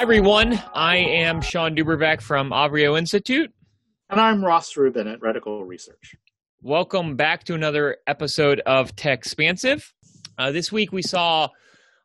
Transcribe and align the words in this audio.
Hi, 0.00 0.04
everyone. 0.04 0.58
I 0.72 0.96
am 0.96 1.42
Sean 1.42 1.76
Dubravac 1.76 2.22
from 2.22 2.52
Avrio 2.52 2.98
Institute. 2.98 3.52
And 4.08 4.18
I'm 4.18 4.42
Ross 4.42 4.74
Rubin 4.74 5.06
at 5.06 5.20
Reticle 5.20 5.68
Research. 5.68 6.14
Welcome 6.62 7.16
back 7.16 7.44
to 7.44 7.54
another 7.54 7.98
episode 8.06 8.60
of 8.60 8.96
Techspansive. 8.96 9.84
Uh, 10.38 10.52
this 10.52 10.72
week 10.72 10.90
we 10.90 11.02
saw 11.02 11.48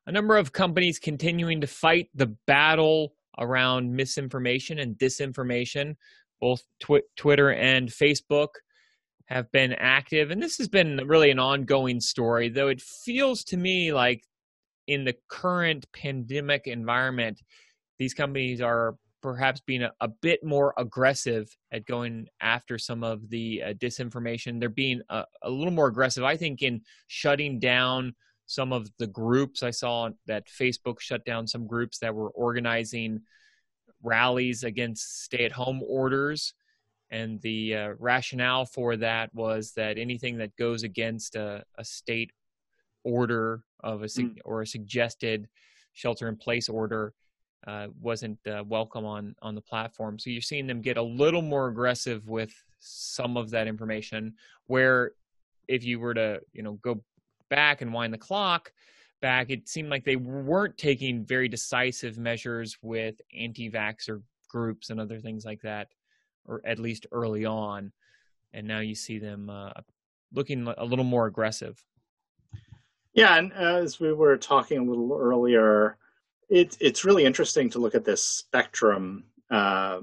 a 0.08 0.12
number 0.12 0.36
of 0.36 0.52
companies 0.52 1.00
continuing 1.00 1.62
to 1.62 1.68
fight 1.68 2.10
the 2.14 2.36
battle 2.46 3.14
around 3.40 3.96
misinformation 3.96 4.78
and 4.80 4.98
disinformation. 4.98 5.96
Both 6.42 6.64
tw- 6.82 7.08
Twitter 7.16 7.54
and 7.54 7.88
Facebook 7.88 8.50
have 9.28 9.50
been 9.54 9.72
active, 9.72 10.32
and 10.32 10.44
this 10.44 10.58
has 10.58 10.68
been 10.68 11.00
really 11.08 11.32
an 11.32 11.40
ongoing 11.40 12.02
story, 12.02 12.50
though 12.50 12.68
it 12.68 12.82
feels 12.82 13.46
to 13.46 13.56
me 13.56 13.94
like 13.94 14.22
in 14.86 15.06
the 15.06 15.16
current 15.30 15.86
pandemic 15.94 16.68
environment, 16.68 17.42
these 17.98 18.14
companies 18.14 18.62
are 18.62 18.96
perhaps 19.22 19.60
being 19.62 19.82
a, 19.82 19.92
a 20.02 20.08
bit 20.08 20.44
more 20.44 20.74
aggressive 20.78 21.50
at 21.72 21.86
going 21.86 22.28
after 22.42 22.78
some 22.78 23.04
of 23.04 23.28
the 23.30 23.64
uh, 23.64 23.74
disinformation. 23.74 24.60
They're 24.60 24.70
being 24.70 25.02
a, 25.10 25.26
a, 25.42 25.50
little 25.50 25.74
more 25.74 25.88
aggressive, 25.88 26.24
I 26.24 26.38
think, 26.38 26.62
in 26.62 26.82
shutting 27.08 27.60
down 27.60 28.14
some 28.46 28.72
of 28.72 28.88
the 29.00 29.08
groups. 29.08 29.64
I 29.64 29.72
saw 29.72 30.10
that 30.28 30.48
Facebook 30.48 31.00
shut 31.00 31.26
down 31.26 31.48
some 31.48 31.66
groups 31.66 31.98
that 32.00 32.14
were 32.14 32.30
organizing 32.30 33.22
rallies 34.04 34.64
against 34.64 35.24
stay 35.24 35.46
at 35.46 35.52
home 35.52 35.82
orders. 35.88 36.54
And 37.10 37.42
the 37.42 37.76
uh, 37.76 37.90
rationale 37.98 38.66
for 38.66 38.96
that 38.98 39.34
was 39.34 39.72
that 39.72 39.98
anything 39.98 40.38
that 40.38 40.56
goes 40.56 40.84
against 40.84 41.36
a, 41.36 41.64
a 41.80 41.84
state 41.84 42.32
order 43.04 43.64
of 43.80 44.04
a 44.04 44.06
mm. 44.06 44.38
or 44.46 44.62
a 44.62 44.68
suggested 44.68 45.48
shelter 45.94 46.28
in 46.28 46.36
place 46.36 46.70
order 46.70 47.14
uh, 47.68 47.88
wasn't 48.00 48.40
uh, 48.48 48.64
welcome 48.68 49.06
on 49.06 49.36
on 49.42 49.56
the 49.56 49.62
platform. 49.62 50.20
So 50.20 50.30
you're 50.30 50.42
seeing 50.42 50.68
them 50.68 50.82
get 50.82 50.98
a 50.98 51.02
little 51.02 51.42
more 51.42 51.68
aggressive 51.68 52.28
with 52.28 52.54
some 52.80 53.38
of 53.38 53.50
that 53.52 53.68
information. 53.68 54.34
Where 54.68 55.12
if 55.68 55.84
you 55.84 56.00
were 56.00 56.14
to 56.14 56.42
you 56.54 56.64
know 56.64 56.74
go 56.74 57.04
back 57.50 57.82
and 57.82 57.94
wind 57.94 58.14
the 58.14 58.18
clock 58.18 58.72
back, 59.22 59.50
it 59.50 59.68
seemed 59.68 59.90
like 59.90 60.04
they 60.04 60.16
weren't 60.16 60.78
taking 60.78 61.26
very 61.26 61.48
decisive 61.48 62.18
measures 62.18 62.78
with 62.82 63.20
anti-vaxxer 63.36 64.22
groups 64.50 64.90
and 64.90 65.00
other 65.00 65.20
things 65.20 65.46
like 65.46 65.62
that, 65.62 65.88
or 66.46 66.62
at 66.66 66.80
least 66.80 67.08
early 67.12 67.46
on. 67.46 67.92
And 68.54 68.68
now 68.68 68.80
you 68.80 68.96
see 68.96 69.20
them 69.20 69.50
uh, 69.50 69.72
looking 70.34 70.68
a 70.78 70.86
little 70.86 71.06
more 71.06 71.26
aggressive. 71.26 71.84
Yeah, 73.14 73.38
and 73.38 73.54
as 73.54 74.00
we 74.00 74.14
were 74.14 74.38
talking 74.38 74.78
a 74.78 74.84
little 74.84 75.18
earlier, 75.18 75.98
it's 76.50 76.78
it's 76.80 77.06
really 77.06 77.26
interesting 77.26 77.70
to 77.72 77.80
look 77.80 77.96
at 77.96 78.06
this 78.06 78.24
spectrum 78.24 79.26
uh, 79.52 80.00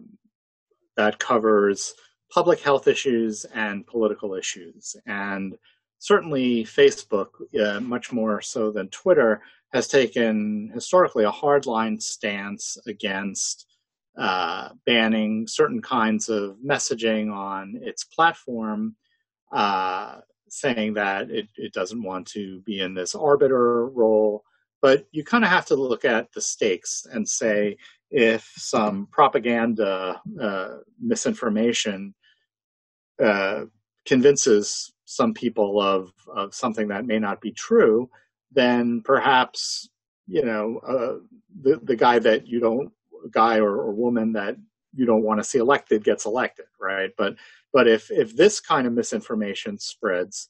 that 0.97 1.19
covers 1.19 1.95
public 2.31 2.61
health 2.61 2.89
issues 2.89 3.45
and 3.55 3.87
political 3.87 4.35
issues, 4.35 4.97
and 5.07 5.57
certainly 5.99 6.65
Facebook, 6.65 7.29
uh, 7.61 7.81
much 7.81 8.13
more 8.13 8.41
so 8.41 8.71
than 8.71 8.89
Twitter, 8.89 9.43
has 9.73 9.87
taken 9.89 10.71
historically 10.75 11.25
a 11.25 11.31
hardline 11.31 12.01
stance 12.01 12.77
against 12.87 13.67
uh, 14.19 14.71
banning 14.85 15.47
certain 15.47 15.81
kinds 15.81 16.29
of 16.29 16.57
messaging 16.65 17.33
on 17.33 17.79
its 17.83 18.05
platform. 18.05 18.97
Uh, 19.53 20.21
saying 20.53 20.93
that 20.93 21.31
it, 21.31 21.49
it 21.57 21.73
doesn't 21.73 22.03
want 22.03 22.27
to 22.27 22.61
be 22.61 22.81
in 22.81 22.93
this 22.93 23.15
arbiter 23.15 23.87
role. 23.89 24.45
But 24.83 25.07
you 25.13 25.25
kind 25.25 25.45
of 25.45 25.51
have 25.51 25.67
to 25.67 25.77
look 25.77 26.05
at 26.05 26.33
the 26.33 26.41
stakes 26.41 27.07
and 27.11 27.27
say 27.27 27.77
if 28.11 28.53
some 28.57 29.07
propaganda, 29.11 30.21
uh, 30.41 30.69
misinformation 31.01 32.15
uh, 33.23 33.65
convinces 34.05 34.93
some 35.05 35.33
people 35.33 35.81
of, 35.81 36.13
of 36.35 36.55
something 36.55 36.89
that 36.89 37.07
may 37.07 37.19
not 37.19 37.41
be 37.41 37.53
true, 37.53 38.11
then 38.51 39.01
perhaps 39.03 39.89
you 40.27 40.45
know 40.45 40.79
uh, 40.87 41.17
the 41.63 41.81
the 41.85 41.97
guy 41.97 42.19
that 42.19 42.47
you 42.47 42.61
don't 42.61 42.93
guy 43.31 43.59
or, 43.59 43.77
or 43.77 43.93
woman 43.93 44.33
that 44.33 44.57
you 44.95 45.07
don't 45.07 45.23
want 45.23 45.41
to 45.41 45.45
see 45.45 45.59
elected 45.59 46.05
gets 46.05 46.27
elected, 46.27 46.67
right? 46.81 47.11
But 47.17 47.37
but 47.73 47.89
if 47.89 48.11
if 48.11 48.37
this 48.37 48.61
kind 48.61 48.87
of 48.87 48.93
misinformation 48.93 49.79
spreads, 49.79 50.49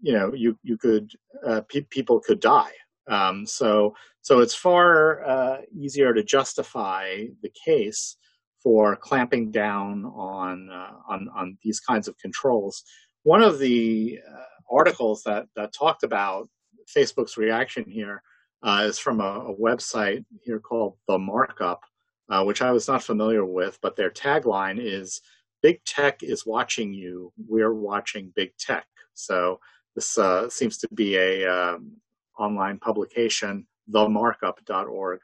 you 0.00 0.12
know, 0.12 0.32
you 0.34 0.58
you 0.62 0.78
could 0.78 1.12
uh, 1.46 1.62
pe- 1.68 1.82
people 1.82 2.20
could 2.20 2.40
die. 2.40 2.72
Um, 3.08 3.46
so 3.46 3.94
so 4.20 4.40
it's 4.40 4.54
far 4.54 5.24
uh, 5.24 5.56
easier 5.74 6.12
to 6.12 6.22
justify 6.22 7.24
the 7.42 7.50
case 7.64 8.16
for 8.62 8.96
clamping 8.96 9.50
down 9.50 10.04
on 10.04 10.68
uh, 10.70 10.92
on 11.08 11.28
on 11.34 11.58
these 11.62 11.80
kinds 11.80 12.08
of 12.08 12.18
controls. 12.18 12.82
One 13.22 13.42
of 13.42 13.58
the 13.58 14.18
uh, 14.28 14.74
articles 14.74 15.22
that 15.24 15.46
that 15.56 15.72
talked 15.72 16.02
about 16.02 16.48
Facebook's 16.94 17.36
reaction 17.36 17.84
here 17.88 18.22
uh, 18.62 18.84
is 18.86 18.98
from 18.98 19.20
a, 19.20 19.24
a, 19.24 19.56
website 19.56 20.24
here 20.42 20.58
called 20.58 20.96
The 21.06 21.18
Markup, 21.18 21.80
uh, 22.28 22.42
which 22.44 22.62
I 22.62 22.72
was 22.72 22.88
not 22.88 23.02
familiar 23.02 23.44
with, 23.44 23.78
but 23.82 23.94
their 23.94 24.10
tagline 24.10 24.78
is 24.80 25.20
big 25.62 25.84
tech 25.84 26.22
is 26.22 26.46
watching 26.46 26.92
you. 26.92 27.32
We're 27.46 27.74
watching 27.74 28.32
big 28.34 28.56
tech. 28.58 28.86
So 29.14 29.60
this 29.94 30.18
uh, 30.18 30.48
seems 30.48 30.78
to 30.78 30.88
be 30.94 31.16
a 31.16 31.46
um, 31.46 31.92
online 32.38 32.78
publication, 32.78 33.66
themarkup.org, 33.90 35.20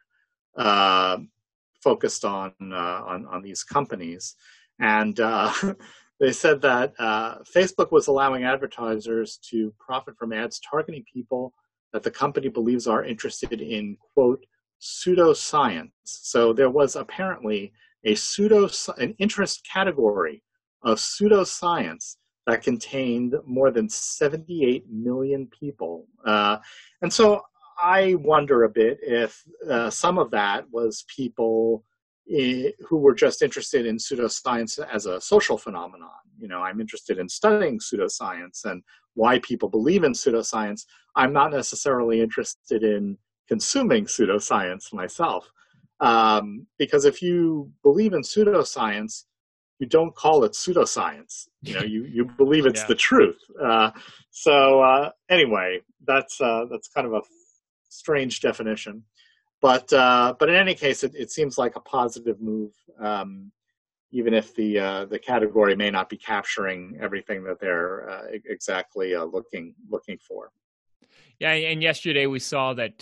uh, 0.57 1.19
focused 1.83 2.25
on, 2.25 2.53
uh, 2.61 3.03
on, 3.07 3.27
on 3.27 3.43
these 3.43 3.63
companies, 3.63 4.37
and 4.81 5.21
uh, 5.21 5.53
they 6.21 6.33
said 6.33 6.61
that 6.63 6.95
uh, 6.99 7.37
Facebook 7.55 7.93
was 7.93 8.07
allowing 8.07 8.45
advertisers 8.45 9.39
to 9.51 9.73
profit 9.79 10.17
from 10.19 10.33
ads 10.33 10.61
targeting 10.61 11.05
people 11.13 11.53
that 11.93 12.03
the 12.03 12.11
company 12.11 12.49
believes 12.49 12.87
are 12.87 13.05
interested 13.05 13.61
in 13.61 13.97
quote 14.15 14.45
pseudoscience. 14.81 15.91
So 16.05 16.53
there 16.53 16.71
was 16.71 16.97
apparently 16.97 17.73
a 18.05 18.15
pseudo 18.15 18.69
an 18.99 19.15
interest 19.19 19.67
category 19.73 20.43
of 20.83 20.99
pseudoscience 20.99 22.17
that 22.47 22.63
contained 22.63 23.35
more 23.47 23.71
than 23.71 23.89
78 23.89 24.85
million 24.91 25.47
people. 25.47 26.07
Uh, 26.25 26.59
and 27.03 27.13
so 27.13 27.43
I 27.81 28.15
wonder 28.17 28.65
a 28.65 28.69
bit 28.69 28.99
if 29.03 29.43
uh, 29.69 29.91
some 29.91 30.19
of 30.19 30.31
that 30.33 30.65
was 30.71 31.05
people 31.15 31.85
I- 32.31 32.73
who 32.87 32.99
were 32.99 33.15
just 33.15 33.43
interested 33.43 33.87
in 33.87 33.97
pseudoscience 33.97 34.79
as 34.93 35.07
a 35.07 35.21
social 35.21 35.59
phenomenon. 35.59 36.11
You 36.39 36.49
know, 36.49 36.61
I'm 36.61 36.81
interested 36.81 37.19
in 37.19 37.29
studying 37.29 37.79
pseudoscience 37.79 38.65
and 38.65 38.83
why 39.15 39.39
people 39.41 39.69
believe 39.69 40.05
in 40.05 40.13
pseudoscience. 40.13 40.85
I'm 41.17 41.33
not 41.33 41.53
necessarily 41.53 42.21
interested 42.21 42.83
in 42.83 43.17
consuming 43.49 44.07
pseudoscience 44.07 44.93
myself. 44.93 45.51
Um, 46.01 46.67
because 46.79 47.05
if 47.05 47.23
you 47.23 47.71
believe 47.83 48.15
in 48.15 48.23
pseudoscience, 48.23 49.25
you 49.85 49.91
don't 49.91 50.15
call 50.15 50.45
it 50.45 50.53
pseudoscience. 50.53 51.49
You 51.61 51.75
know, 51.75 51.83
you, 51.83 52.05
you 52.05 52.25
believe 52.39 52.65
it's 52.65 52.81
yeah. 52.81 52.87
the 52.87 52.95
truth. 52.95 53.39
Uh, 53.63 53.91
so 54.31 54.81
uh, 54.81 55.11
anyway, 55.29 55.81
that's 56.07 56.41
uh, 56.41 56.65
that's 56.71 56.89
kind 56.89 57.07
of 57.07 57.13
a 57.13 57.21
strange 57.91 58.41
definition, 58.41 59.05
but 59.61 59.93
uh, 59.93 60.35
but 60.39 60.49
in 60.49 60.55
any 60.55 60.75
case, 60.75 61.05
it, 61.05 61.15
it 61.15 61.31
seems 61.31 61.59
like 61.59 61.77
a 61.77 61.81
positive 61.81 62.41
move, 62.41 62.73
um, 62.99 63.53
even 64.11 64.33
if 64.33 64.55
the 64.55 64.79
uh, 64.79 65.05
the 65.05 65.19
category 65.19 65.77
may 65.77 65.91
not 65.91 66.09
be 66.09 66.17
capturing 66.17 66.97
everything 66.99 67.45
that 67.45 67.61
they're 67.61 68.09
uh, 68.09 68.23
exactly 68.47 69.15
looking 69.15 69.75
looking 69.91 70.17
for. 70.27 70.51
Yeah, 71.41 71.53
and 71.53 71.83
yesterday 71.83 72.27
we 72.27 72.39
saw 72.39 72.73
that 72.75 72.99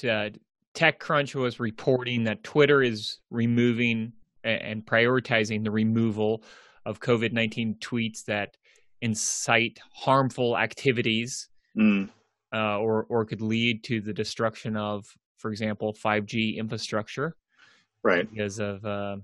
TechCrunch 0.75 1.35
was 1.37 1.61
reporting 1.61 2.25
that 2.25 2.43
Twitter 2.43 2.83
is 2.83 3.21
removing 3.31 4.15
and 4.45 4.85
prioritizing 4.85 5.65
the 5.65 5.71
removal 5.71 6.43
of 6.85 7.01
COVID 7.01 7.33
19 7.33 7.77
tweets 7.81 8.25
that 8.25 8.57
incite 9.01 9.81
harmful 9.93 10.57
activities 10.57 11.49
mm. 11.77 12.09
uh, 12.55 12.79
or, 12.79 13.05
or 13.09 13.25
could 13.25 13.43
lead 13.43 13.83
to 13.85 14.01
the 14.01 14.13
destruction 14.13 14.77
of, 14.77 15.05
for 15.39 15.51
example, 15.51 15.93
5G 15.93 16.57
infrastructure. 16.57 17.37
Right. 18.03 18.29
Because 18.29 18.59
of 18.59 18.85
uh, 18.85 19.17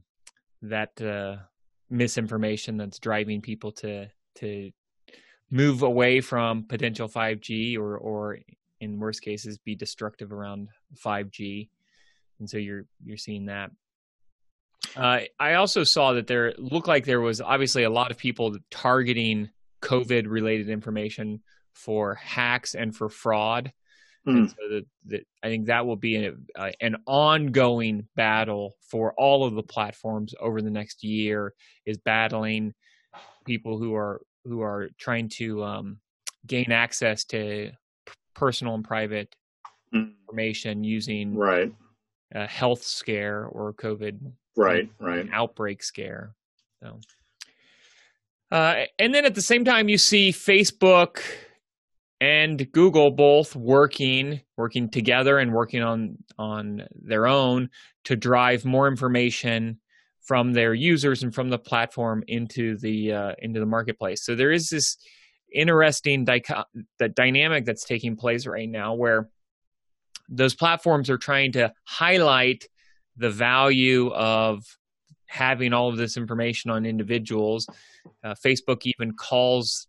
that 0.63 1.01
uh, 1.01 1.37
misinformation 1.91 2.77
that's 2.77 2.99
driving 2.99 3.41
people 3.41 3.73
to, 3.73 4.09
to 4.37 4.71
move 5.51 5.83
away 5.83 6.21
from 6.21 6.65
potential 6.65 7.09
5G 7.09 7.79
or, 7.79 7.97
or 7.97 8.39
in 8.81 8.99
worst 9.01 9.23
cases, 9.23 9.59
be 9.59 9.75
destructive 9.75 10.33
around 10.33 10.69
5G. 11.05 11.69
And 12.39 12.49
so 12.49 12.59
you're, 12.59 12.85
you're 13.05 13.17
seeing 13.17 13.47
that. 13.47 13.71
Uh, 14.97 15.21
I 15.39 15.55
also 15.55 15.85
saw 15.85 16.15
that 16.15 16.27
there 16.27 16.55
looked 16.59 16.89
like 16.89 17.05
there 17.05 17.21
was 17.21 17.41
obviously 17.41 17.85
a 17.85 17.91
lot 17.91 18.11
of 18.11 18.19
people 18.19 18.57
targeting 18.71 19.51
COVID 19.83 20.29
related 20.29 20.69
information 20.69 21.43
for 21.75 22.15
hacks 22.15 22.75
and 22.75 22.95
for 22.95 23.09
fraud. 23.09 23.73
And 24.27 24.51
so 24.51 24.81
I 25.43 25.49
think 25.49 25.67
that 25.67 25.87
will 25.87 25.97
be 25.97 26.27
a, 26.27 26.35
uh, 26.55 26.73
an 26.83 26.97
ongoing 27.07 28.09
battle 28.15 28.77
for 28.91 29.15
all 29.15 29.47
of 29.47 29.55
the 29.55 29.63
platforms 29.63 30.35
over 30.39 30.61
the 30.61 30.71
next 30.71 31.03
year. 31.03 31.55
Is 31.87 31.97
battling 31.97 32.75
people 33.47 33.79
who 33.79 33.95
are 33.95 34.21
who 34.45 34.61
are 34.61 34.91
trying 34.99 35.31
to 35.37 35.65
um, 35.65 36.01
gain 36.47 36.73
access 36.73 37.25
to 37.27 37.71
personal 38.35 38.75
and 38.75 38.85
private 38.85 39.35
mm. 39.95 40.13
information 40.21 40.85
using 40.85 41.35
right 41.35 41.73
a 42.33 42.47
health 42.47 42.83
scare 42.83 43.47
or 43.47 43.73
COVID 43.73 44.19
right 44.59 44.91
right 44.99 45.21
an 45.21 45.31
outbreak 45.33 45.83
scare. 45.83 46.35
So, 46.83 47.01
uh, 48.51 48.85
and 48.99 49.15
then 49.15 49.25
at 49.25 49.35
the 49.35 49.43
same 49.43 49.65
time, 49.65 49.89
you 49.89 49.99
see 49.99 50.33
Facebook 50.33 51.21
and 52.21 52.71
Google 52.73 53.13
both 53.13 53.55
working 53.55 54.41
working 54.57 54.91
together 54.91 55.39
and 55.39 55.53
working 55.53 55.83
on 55.83 56.19
on 56.39 56.83
their 56.95 57.27
own 57.27 57.71
to 58.05 58.17
drive 58.17 58.65
more 58.65 58.89
information 58.89 59.79
from 60.23 60.53
their 60.53 60.75
users 60.75 61.23
and 61.23 61.35
from 61.35 61.49
the 61.49 61.59
platform 61.59 62.23
into 62.27 62.77
the 62.79 63.13
uh, 63.13 63.33
into 63.39 63.61
the 63.61 63.67
marketplace. 63.67 64.25
So 64.25 64.35
there 64.35 64.51
is 64.53 64.69
this 64.69 64.97
interesting 65.55 66.25
dico- 66.25 66.65
the 66.99 67.09
dynamic 67.09 67.65
that's 67.65 67.85
taking 67.85 68.17
place 68.17 68.47
right 68.47 68.69
now 68.69 68.95
where 68.95 69.31
those 70.29 70.55
platforms 70.55 71.09
are 71.09 71.17
trying 71.17 71.53
to 71.53 71.73
highlight 71.85 72.65
the 73.19 73.31
value 73.31 74.11
of 74.13 74.65
having 75.27 75.73
all 75.73 75.89
of 75.89 75.97
this 75.97 76.17
information 76.17 76.71
on 76.71 76.87
individuals. 76.87 77.69
Uh, 78.25 78.35
Facebook 78.45 78.83
even 78.85 79.13
calls 79.13 79.87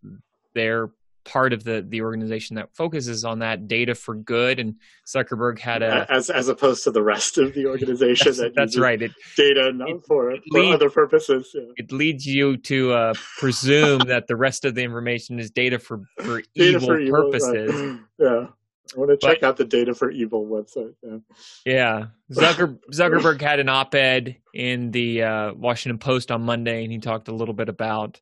their 0.54 0.90
part 1.26 1.54
of 1.54 1.64
the 1.64 1.86
the 1.90 2.02
organization 2.02 2.56
that 2.56 2.74
focuses 2.74 3.24
on 3.24 3.40
that 3.40 3.68
data 3.68 3.94
for 3.94 4.16
good 4.16 4.58
and 4.58 4.76
zuckerberg 5.08 5.60
had 5.60 5.84
a 5.84 6.10
as 6.10 6.30
as 6.30 6.48
opposed 6.48 6.84
to 6.84 6.92
the 6.92 7.04
rest 7.04 7.38
of 7.38 7.54
the 7.54 7.68
organization 7.68 8.28
that's, 8.28 8.40
that 8.40 8.56
that's 8.56 8.78
right 8.78 9.02
it, 9.02 9.12
data 9.36 9.72
it, 9.88 10.02
for, 10.08 10.32
it 10.32 10.42
for 10.52 10.64
other 10.74 10.90
purposes 10.90 11.52
yeah. 11.54 11.62
it 11.78 11.92
leads 11.92 12.26
you 12.26 12.58
to 12.58 12.94
uh, 12.94 13.14
presume 13.38 14.00
that 14.00 14.28
the 14.28 14.36
rest 14.36 14.66
of 14.66 14.74
the 14.76 14.82
information 14.82 15.40
is 15.40 15.52
data 15.52 15.78
for 15.78 16.02
for 16.22 16.42
data 16.56 16.78
evil 16.78 16.88
for 16.88 17.10
purposes 17.10 17.74
right. 17.74 18.00
yeah 18.18 18.48
I 18.96 19.00
want 19.00 19.12
to 19.12 19.18
check 19.18 19.42
but, 19.42 19.48
out 19.48 19.58
the 19.58 19.66
data 19.66 19.94
for 19.94 20.10
evil 20.10 20.46
website. 20.46 20.94
Yeah, 21.04 21.18
yeah. 21.66 22.06
Zucker, 22.32 22.80
Zuckerberg 22.94 23.42
had 23.42 23.60
an 23.60 23.70
op-ed 23.70 24.38
in 24.54 24.92
the 24.92 25.24
uh, 25.24 25.54
Washington 25.54 26.00
Post 26.00 26.32
on 26.32 26.44
Monday, 26.44 26.84
and 26.84 26.92
he 26.92 27.00
talked 27.00 27.28
a 27.28 27.36
little 27.36 27.54
bit 27.54 27.70
about 27.70 28.20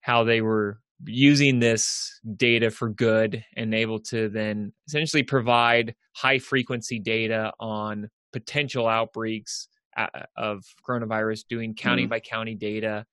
how 0.00 0.24
they 0.24 0.40
were 0.40 0.80
using 1.04 1.58
this 1.58 2.20
data 2.36 2.70
for 2.70 2.88
good 2.88 3.44
and 3.56 3.74
able 3.74 3.98
to 3.98 4.28
then 4.28 4.72
essentially 4.86 5.22
provide 5.22 5.94
high 6.14 6.38
frequency 6.38 6.98
data 6.98 7.52
on 7.58 8.08
potential 8.32 8.86
outbreaks 8.86 9.68
uh, 9.96 10.06
of 10.36 10.62
coronavirus, 10.86 11.46
doing 11.48 11.74
county 11.74 12.02
mm-hmm. 12.02 12.10
by 12.10 12.20
county 12.20 12.54
data. 12.54 13.04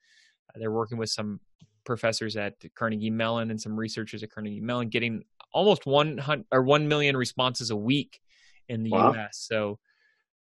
Uh, 0.49 0.59
they're 0.59 0.71
working 0.71 0.97
with 0.97 1.09
some 1.09 1.39
professors 1.85 2.35
at 2.35 2.53
Carnegie 2.75 3.09
Mellon 3.09 3.49
and 3.49 3.59
some 3.59 3.77
researchers 3.77 4.23
at 4.23 4.31
Carnegie 4.31 4.61
Mellon, 4.61 4.89
getting 4.89 5.23
almost 5.53 5.85
one 5.85 6.17
hundred 6.17 6.45
or 6.51 6.63
one 6.63 6.87
million 6.87 7.17
responses 7.17 7.69
a 7.69 7.75
week 7.75 8.19
in 8.67 8.83
the 8.83 8.91
wow. 8.91 9.13
U.S. 9.13 9.45
So 9.49 9.79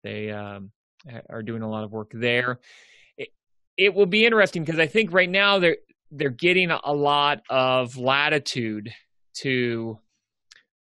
they 0.02 0.30
um, 0.30 0.70
are 1.28 1.42
doing 1.42 1.62
a 1.62 1.68
lot 1.68 1.84
of 1.84 1.92
work 1.92 2.10
there. 2.14 2.60
It, 3.16 3.28
it 3.76 3.94
will 3.94 4.06
be 4.06 4.24
interesting 4.24 4.64
because 4.64 4.80
I 4.80 4.86
think 4.86 5.12
right 5.12 5.30
now 5.30 5.58
they're 5.58 5.78
they're 6.10 6.30
getting 6.30 6.70
a 6.70 6.92
lot 6.92 7.40
of 7.48 7.96
latitude 7.96 8.92
to 9.34 9.98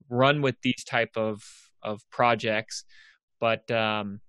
run 0.09 0.41
with 0.41 0.55
these 0.61 0.83
type 0.83 1.15
of 1.15 1.43
of 1.83 2.01
projects, 2.11 2.83
but 3.39 3.69
um, 3.71 4.19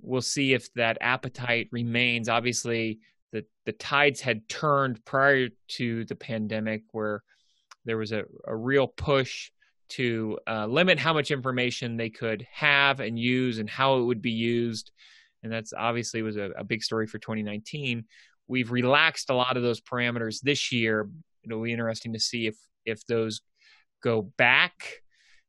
we'll 0.00 0.22
see 0.22 0.54
if 0.54 0.72
that 0.74 0.98
appetite 1.00 1.68
remains. 1.72 2.28
Obviously, 2.28 3.00
the 3.32 3.44
the 3.66 3.72
tides 3.72 4.20
had 4.20 4.48
turned 4.48 5.04
prior 5.04 5.48
to 5.68 6.04
the 6.04 6.14
pandemic, 6.14 6.84
where 6.92 7.22
there 7.84 7.96
was 7.96 8.12
a, 8.12 8.24
a 8.46 8.54
real 8.54 8.86
push 8.86 9.50
to 9.90 10.38
uh, 10.48 10.66
limit 10.66 10.98
how 10.98 11.12
much 11.12 11.30
information 11.30 11.96
they 11.96 12.10
could 12.10 12.46
have 12.50 13.00
and 13.00 13.18
use 13.18 13.58
and 13.58 13.68
how 13.68 13.98
it 13.98 14.04
would 14.04 14.22
be 14.22 14.30
used, 14.30 14.90
and 15.42 15.52
that's 15.52 15.72
obviously 15.72 16.22
was 16.22 16.36
a, 16.36 16.50
a 16.56 16.64
big 16.64 16.82
story 16.82 17.06
for 17.06 17.18
2019 17.18 18.04
we've 18.52 18.70
relaxed 18.70 19.30
a 19.30 19.34
lot 19.34 19.56
of 19.56 19.62
those 19.62 19.80
parameters 19.80 20.40
this 20.40 20.72
year. 20.72 21.08
It'll 21.44 21.62
be 21.62 21.72
interesting 21.72 22.12
to 22.12 22.20
see 22.20 22.46
if 22.46 22.56
if 22.84 23.04
those 23.06 23.40
go 24.02 24.22
back 24.36 25.02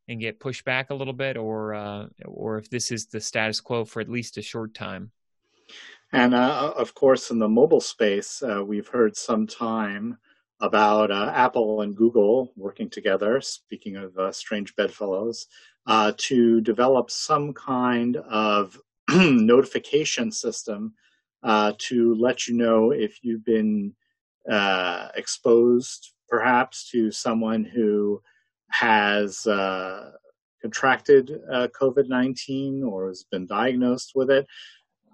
and 0.08 0.20
get 0.20 0.40
pushed 0.40 0.66
back 0.66 0.90
a 0.90 0.96
little 0.96 1.14
bit, 1.14 1.38
or 1.38 1.74
uh, 1.74 2.08
or 2.26 2.58
if 2.58 2.70
this 2.70 2.92
is 2.92 3.08
the 3.08 3.20
status 3.20 3.60
quo 3.60 3.86
for 3.86 4.02
at 4.02 4.10
least 4.10 4.38
a 4.38 4.42
short 4.42 4.74
time. 4.74 5.12
And 6.12 6.34
uh, 6.34 6.74
of 6.78 6.94
course, 6.94 7.32
in 7.32 7.40
the 7.40 7.50
mobile 7.50 7.82
space, 7.82 8.42
uh, 8.42 8.64
we've 8.64 8.88
heard 8.88 9.18
some 9.18 9.48
time 9.48 10.18
about 10.64 11.12
uh, 11.12 11.30
Apple 11.36 11.82
and 11.82 11.96
Google 11.96 12.54
working 12.56 12.90
together. 12.90 13.42
Speaking 13.42 13.98
of 13.98 14.18
uh, 14.18 14.32
strange 14.32 14.74
bedfellows, 14.78 15.48
uh, 15.88 16.14
to 16.16 16.62
develop 16.62 17.12
some 17.12 17.54
kind 17.54 18.16
of 18.16 18.80
notification 19.14 20.32
system 20.32 20.94
uh, 21.44 21.74
to 21.78 22.16
let 22.16 22.48
you 22.48 22.56
know 22.56 22.92
if 22.92 23.20
you've 23.22 23.44
been 23.44 23.94
uh, 24.50 25.10
exposed 25.16 26.14
perhaps 26.30 26.90
to 26.90 27.12
someone 27.12 27.66
who 27.66 28.22
has 28.70 29.46
uh, 29.46 30.12
contracted 30.62 31.42
COVID 31.52 32.08
19 32.08 32.84
or 32.84 33.10
has 33.10 33.26
been 33.30 33.46
diagnosed 33.46 34.14
with 34.16 34.32
it. 34.32 34.48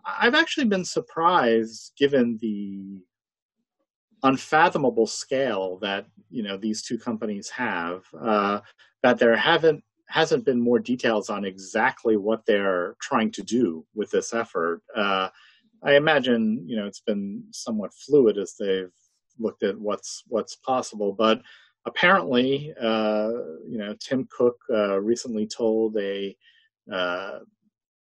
I've 0.06 0.36
actually 0.36 0.68
been 0.68 0.86
surprised 0.86 1.94
given 1.98 2.38
the 2.40 3.02
unfathomable 4.24 5.08
scale 5.08 5.78
that 5.82 6.06
you 6.30 6.44
know 6.44 6.58
these 6.58 6.82
two 6.82 6.98
companies 6.98 7.50
have 7.50 8.04
uh, 8.22 8.60
that 9.04 9.20
there 9.20 9.36
haven't 9.36 9.84
hasn't 10.08 10.46
been 10.46 10.60
more 10.60 10.80
details 10.80 11.30
on 11.30 11.46
exactly 11.46 12.18
what 12.18 12.46
they're 12.46 12.96
trying 13.00 13.32
to 13.32 13.44
do 13.44 13.86
with 13.94 14.10
this 14.10 14.34
effort. 14.34 14.82
Uh, 14.96 15.30
I 15.84 15.96
imagine 15.96 16.64
you 16.66 16.76
know 16.76 16.86
it's 16.86 17.02
been 17.02 17.44
somewhat 17.52 17.94
fluid 17.94 18.38
as 18.38 18.56
they've 18.60 18.92
looked 19.40 19.64
at 19.64 19.80
what's 19.80 20.24
what's 20.28 20.56
possible, 20.56 21.14
but 21.14 21.42
apparently, 21.86 22.74
uh, 22.80 23.30
you 23.68 23.78
know, 23.78 23.96
Tim 24.00 24.28
Cook 24.30 24.58
uh, 24.70 25.00
recently 25.00 25.48
told 25.48 25.98
a 25.98 26.36
uh, 26.92 27.40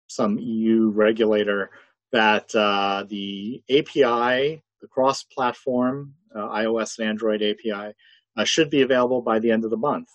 some 0.07 0.37
EU 0.39 0.89
regulator 0.89 1.71
that 2.11 2.53
uh, 2.55 3.05
the 3.07 3.63
API, 3.69 4.61
the 4.81 4.87
cross-platform 4.87 6.13
uh, 6.35 6.47
iOS 6.49 6.99
and 6.99 7.07
Android 7.07 7.41
API, 7.41 7.93
uh, 8.37 8.43
should 8.43 8.69
be 8.69 8.81
available 8.81 9.21
by 9.21 9.39
the 9.39 9.51
end 9.51 9.63
of 9.63 9.71
the 9.71 9.77
month. 9.77 10.09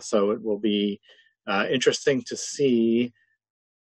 so 0.00 0.30
it 0.30 0.42
will 0.42 0.58
be 0.58 1.00
interesting 1.70 2.22
to 2.22 2.36
see 2.36 3.12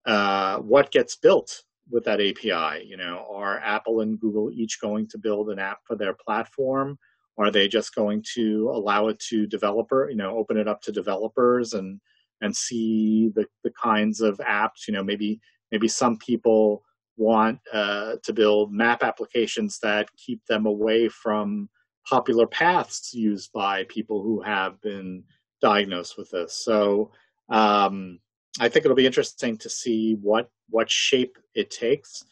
what 0.05 0.91
gets 0.91 1.15
built 1.15 1.63
with 1.91 2.05
that 2.05 2.21
API? 2.21 2.85
You 2.85 2.97
know, 2.97 3.27
are 3.29 3.59
Apple 3.59 4.01
and 4.01 4.19
Google 4.19 4.49
each 4.51 4.79
going 4.81 5.07
to 5.07 5.17
build 5.17 5.49
an 5.49 5.59
app 5.59 5.79
for 5.85 5.95
their 5.95 6.13
platform? 6.13 6.97
Are 7.37 7.51
they 7.51 7.67
just 7.67 7.95
going 7.95 8.23
to 8.33 8.71
allow 8.73 9.07
it 9.07 9.19
to 9.29 9.47
developer, 9.47 10.09
you 10.09 10.15
know, 10.15 10.37
open 10.37 10.57
it 10.57 10.67
up 10.67 10.81
to 10.83 10.91
developers 10.91 11.73
and 11.73 11.99
and 12.41 12.55
see 12.55 13.29
the, 13.35 13.45
the 13.63 13.71
kinds 13.71 14.21
of 14.21 14.37
apps? 14.39 14.87
You 14.87 14.93
know, 14.93 15.03
maybe 15.03 15.39
maybe 15.71 15.87
some 15.87 16.17
people 16.17 16.83
want 17.17 17.59
uh, 17.73 18.15
to 18.23 18.33
build 18.33 18.71
map 18.71 19.03
applications 19.03 19.79
that 19.79 20.09
keep 20.17 20.45
them 20.45 20.65
away 20.65 21.07
from 21.09 21.69
popular 22.07 22.47
paths 22.47 23.13
used 23.13 23.51
by 23.53 23.83
people 23.85 24.23
who 24.23 24.41
have 24.41 24.81
been 24.81 25.23
diagnosed 25.61 26.17
with 26.17 26.29
this. 26.31 26.53
So 26.57 27.11
um, 27.49 28.19
I 28.59 28.69
think 28.69 28.85
it'll 28.85 28.95
be 28.95 29.05
interesting 29.05 29.57
to 29.57 29.69
see 29.69 30.15
what 30.21 30.49
what 30.69 30.89
shape 30.89 31.37
it 31.53 31.69
takes. 31.69 32.23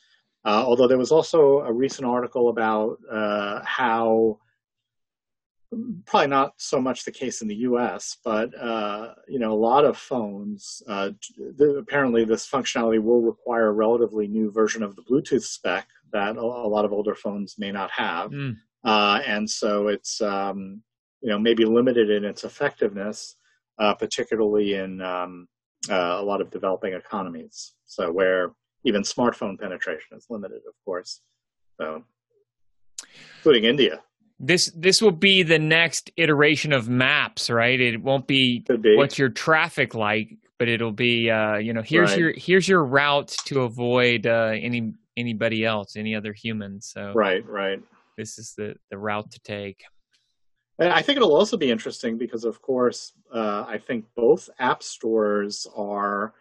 Uh, 0.45 0.63
although 0.65 0.87
there 0.87 0.97
was 0.97 1.11
also 1.11 1.59
a 1.59 1.71
recent 1.71 2.07
article 2.07 2.49
about 2.49 2.97
uh, 3.11 3.61
how 3.63 4.39
probably 6.05 6.27
not 6.27 6.53
so 6.57 6.81
much 6.81 7.05
the 7.05 7.11
case 7.11 7.41
in 7.41 7.47
the 7.47 7.55
U.S., 7.55 8.17
but 8.23 8.49
uh, 8.59 9.13
you 9.27 9.39
know 9.39 9.53
a 9.53 9.55
lot 9.55 9.85
of 9.85 9.97
phones 9.97 10.81
uh, 10.87 11.11
th- 11.57 11.75
apparently 11.77 12.25
this 12.25 12.49
functionality 12.49 13.01
will 13.01 13.21
require 13.21 13.67
a 13.67 13.71
relatively 13.71 14.27
new 14.27 14.51
version 14.51 14.83
of 14.83 14.95
the 14.95 15.03
Bluetooth 15.03 15.43
spec 15.43 15.87
that 16.11 16.37
a, 16.37 16.41
a 16.41 16.69
lot 16.69 16.85
of 16.85 16.93
older 16.93 17.15
phones 17.15 17.55
may 17.59 17.71
not 17.71 17.91
have, 17.91 18.31
mm. 18.31 18.55
and 18.83 19.49
so 19.49 19.87
it's 19.87 20.21
um, 20.21 20.81
you 21.21 21.29
know 21.29 21.39
maybe 21.39 21.65
limited 21.65 22.09
in 22.09 22.25
its 22.25 22.43
effectiveness, 22.43 23.35
uh, 23.77 23.93
particularly 23.93 24.75
in 24.75 25.01
um, 25.01 25.47
uh, 25.89 26.17
a 26.19 26.23
lot 26.23 26.41
of 26.41 26.49
developing 26.49 26.93
economies. 26.93 27.73
So 27.85 28.11
where 28.11 28.53
even 28.83 29.03
smartphone 29.03 29.59
penetration 29.59 30.17
is 30.17 30.27
limited, 30.29 30.61
of 30.67 30.73
course. 30.85 31.21
So, 31.79 32.03
including 33.37 33.65
India. 33.65 34.01
This 34.39 34.71
this 34.75 35.01
will 35.01 35.11
be 35.11 35.43
the 35.43 35.59
next 35.59 36.11
iteration 36.15 36.71
of 36.71 36.87
maps, 36.87 37.49
right? 37.49 37.79
It 37.79 38.01
won't 38.01 38.25
be, 38.25 38.63
be. 38.81 38.95
what's 38.95 39.17
your 39.17 39.29
traffic 39.29 39.93
like 39.95 40.37
but 40.59 40.67
it'll 40.67 40.91
be 40.91 41.31
uh, 41.31 41.55
you 41.55 41.73
know 41.73 41.81
here's 41.81 42.11
Right. 42.11 42.19
your 42.19 42.33
here's 42.35 42.67
your 42.67 42.83
route 42.83 43.35
to 43.45 43.61
avoid 43.61 44.27
uh, 44.27 44.51
any 44.53 44.93
anybody 45.17 45.65
else, 45.65 45.95
any 45.95 46.13
other 46.13 46.33
humans. 46.33 46.91
So 46.93 47.13
Right, 47.15 47.45
right. 47.47 47.81
this 48.17 48.37
is 48.37 48.53
the 48.55 48.75
the 48.91 48.97
route 48.97 49.31
to 49.31 49.39
take. 49.39 49.83
And 50.77 50.93
I 50.93 51.01
think 51.01 51.17
it'll 51.17 51.35
also 51.35 51.57
be 51.57 51.71
interesting 51.71 52.17
because, 52.17 52.45
of 52.45 52.61
course, 52.61 53.11
uh, 53.33 53.65
I 53.67 53.77
think 53.79 54.05
both 54.15 54.49
app 54.59 54.81
stores 54.81 55.67
are 55.75 56.33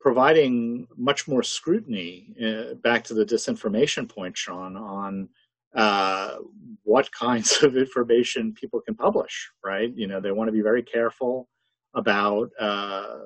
providing 0.00 0.88
much 0.96 1.28
more 1.28 1.44
scrutiny. 1.44 2.34
Uh, 2.44 2.74
back 2.74 3.04
to 3.04 3.14
the 3.14 3.24
disinformation 3.24 4.08
point, 4.08 4.36
Sean, 4.36 4.76
on 4.76 5.28
uh, 5.74 6.36
what 6.84 7.10
kinds 7.18 7.62
of 7.62 7.76
information 7.76 8.54
people 8.54 8.80
can 8.80 8.94
publish. 8.94 9.50
Right? 9.64 9.92
You 9.94 10.06
know, 10.06 10.20
they 10.20 10.32
want 10.32 10.48
to 10.48 10.52
be 10.52 10.62
very 10.62 10.82
careful 10.82 11.48
about 11.94 12.50
uh, 12.60 13.18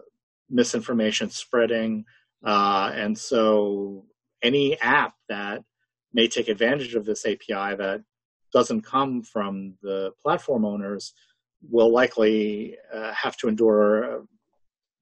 misinformation 0.48 1.30
spreading, 1.30 2.04
uh, 2.44 2.92
and 2.94 3.16
so 3.18 4.04
any 4.42 4.78
app 4.80 5.14
that 5.28 5.62
may 6.12 6.28
take 6.28 6.48
advantage 6.48 6.94
of 6.94 7.04
this 7.04 7.24
API 7.24 7.76
that 7.76 8.02
doesn't 8.52 8.82
come 8.82 9.22
from 9.22 9.74
the 9.82 10.12
platform 10.22 10.64
owners 10.64 11.14
will 11.70 11.92
likely 11.92 12.76
uh, 12.92 13.12
have 13.12 13.36
to 13.38 13.48
endure 13.48 14.18
uh, 14.18 14.22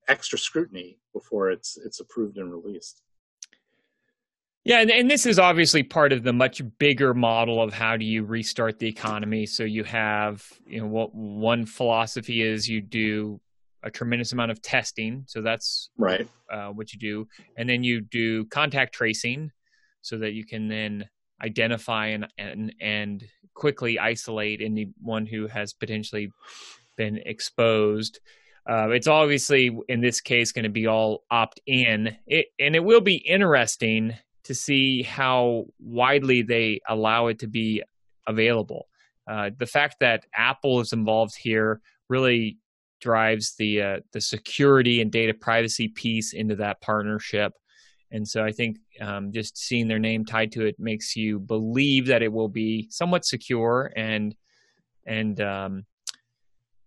extra 0.08 0.38
scrutiny 0.38 0.98
before 1.12 1.50
it's 1.50 1.76
it's 1.84 2.00
approved 2.00 2.36
and 2.36 2.52
released. 2.52 3.02
Yeah, 4.64 4.80
and, 4.80 4.90
and 4.90 5.10
this 5.10 5.24
is 5.24 5.38
obviously 5.38 5.82
part 5.82 6.12
of 6.12 6.22
the 6.22 6.34
much 6.34 6.60
bigger 6.78 7.14
model 7.14 7.62
of 7.62 7.72
how 7.72 7.96
do 7.96 8.04
you 8.04 8.24
restart 8.24 8.78
the 8.78 8.88
economy. 8.88 9.46
So 9.46 9.64
you 9.64 9.84
have, 9.84 10.46
you 10.66 10.80
know, 10.80 10.86
what 10.86 11.14
one 11.14 11.64
philosophy 11.64 12.42
is 12.42 12.68
you 12.68 12.82
do 12.82 13.40
a 13.82 13.90
tremendous 13.90 14.32
amount 14.32 14.50
of 14.50 14.60
testing. 14.60 15.24
So 15.26 15.40
that's 15.40 15.88
Right. 15.96 16.28
uh, 16.52 16.68
what 16.68 16.92
you 16.92 16.98
do, 16.98 17.28
and 17.56 17.68
then 17.68 17.82
you 17.82 18.02
do 18.02 18.44
contact 18.46 18.94
tracing, 18.94 19.50
so 20.02 20.18
that 20.18 20.32
you 20.32 20.44
can 20.44 20.68
then 20.68 21.08
identify 21.42 22.08
and 22.08 22.28
and 22.36 22.74
and 22.80 23.24
quickly 23.54 23.98
isolate 23.98 24.60
anyone 24.60 25.24
who 25.24 25.46
has 25.46 25.72
potentially 25.72 26.30
been 26.96 27.18
exposed. 27.24 28.20
Uh, 28.68 28.90
it's 28.90 29.06
obviously 29.06 29.74
in 29.88 30.02
this 30.02 30.20
case 30.20 30.52
going 30.52 30.64
to 30.64 30.68
be 30.68 30.86
all 30.86 31.24
opt 31.30 31.60
in, 31.66 32.14
it, 32.26 32.46
and 32.58 32.76
it 32.76 32.84
will 32.84 33.00
be 33.00 33.16
interesting 33.16 34.14
to 34.44 34.54
see 34.54 35.02
how 35.02 35.66
widely 35.78 36.42
they 36.42 36.80
allow 36.88 37.26
it 37.26 37.38
to 37.40 37.46
be 37.46 37.82
available. 38.26 38.88
Uh, 39.26 39.50
the 39.58 39.66
fact 39.66 39.96
that 40.00 40.24
Apple 40.34 40.80
is 40.80 40.92
involved 40.92 41.36
here 41.36 41.80
really 42.08 42.58
drives 43.00 43.54
the 43.56 43.82
uh, 43.82 44.00
the 44.12 44.20
security 44.20 45.00
and 45.00 45.10
data 45.10 45.34
privacy 45.34 45.88
piece 45.88 46.32
into 46.32 46.56
that 46.56 46.80
partnership. 46.80 47.52
And 48.12 48.26
so 48.26 48.44
I 48.44 48.50
think 48.50 48.78
um, 49.00 49.32
just 49.32 49.56
seeing 49.56 49.86
their 49.86 50.00
name 50.00 50.24
tied 50.24 50.52
to 50.52 50.66
it 50.66 50.76
makes 50.78 51.14
you 51.14 51.38
believe 51.38 52.06
that 52.06 52.22
it 52.22 52.32
will 52.32 52.48
be 52.48 52.88
somewhat 52.90 53.24
secure 53.24 53.92
and 53.96 54.34
and 55.06 55.40
um, 55.40 55.86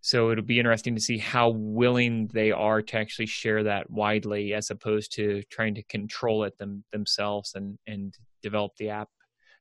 so 0.06 0.30
it'll 0.30 0.44
be 0.44 0.60
interesting 0.60 0.94
to 0.94 1.02
see 1.02 1.18
how 1.18 1.50
willing 1.50 2.28
they 2.34 2.52
are 2.52 2.82
to 2.82 2.98
actually 2.98 3.26
share 3.26 3.64
that 3.64 3.90
widely 3.90 4.54
as 4.54 4.70
opposed 4.70 5.14
to 5.14 5.42
trying 5.50 5.74
to 5.76 5.84
control 5.84 6.44
it 6.44 6.56
them, 6.60 6.84
themselves 6.92 7.56
and 7.56 7.80
and 7.88 8.16
develop 8.42 8.74
the 8.78 8.90
app 8.90 9.10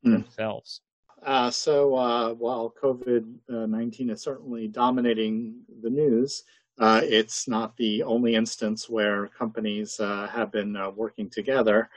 Mm. 0.04 0.24
themselves. 0.24 0.80
Uh, 1.24 1.50
so 1.50 1.94
uh, 1.94 2.34
while 2.34 2.74
COVID 2.82 3.24
nineteen 3.48 4.10
is 4.10 4.22
certainly 4.22 4.66
dominating 4.66 5.62
the 5.82 5.90
news, 5.90 6.42
uh, 6.80 7.00
it's 7.04 7.46
not 7.46 7.76
the 7.76 8.02
only 8.02 8.34
instance 8.34 8.88
where 8.88 9.28
companies 9.28 10.00
uh, 10.00 10.26
have 10.26 10.50
been 10.50 10.74
uh, 10.74 10.90
working 10.90 11.30
together. 11.30 11.88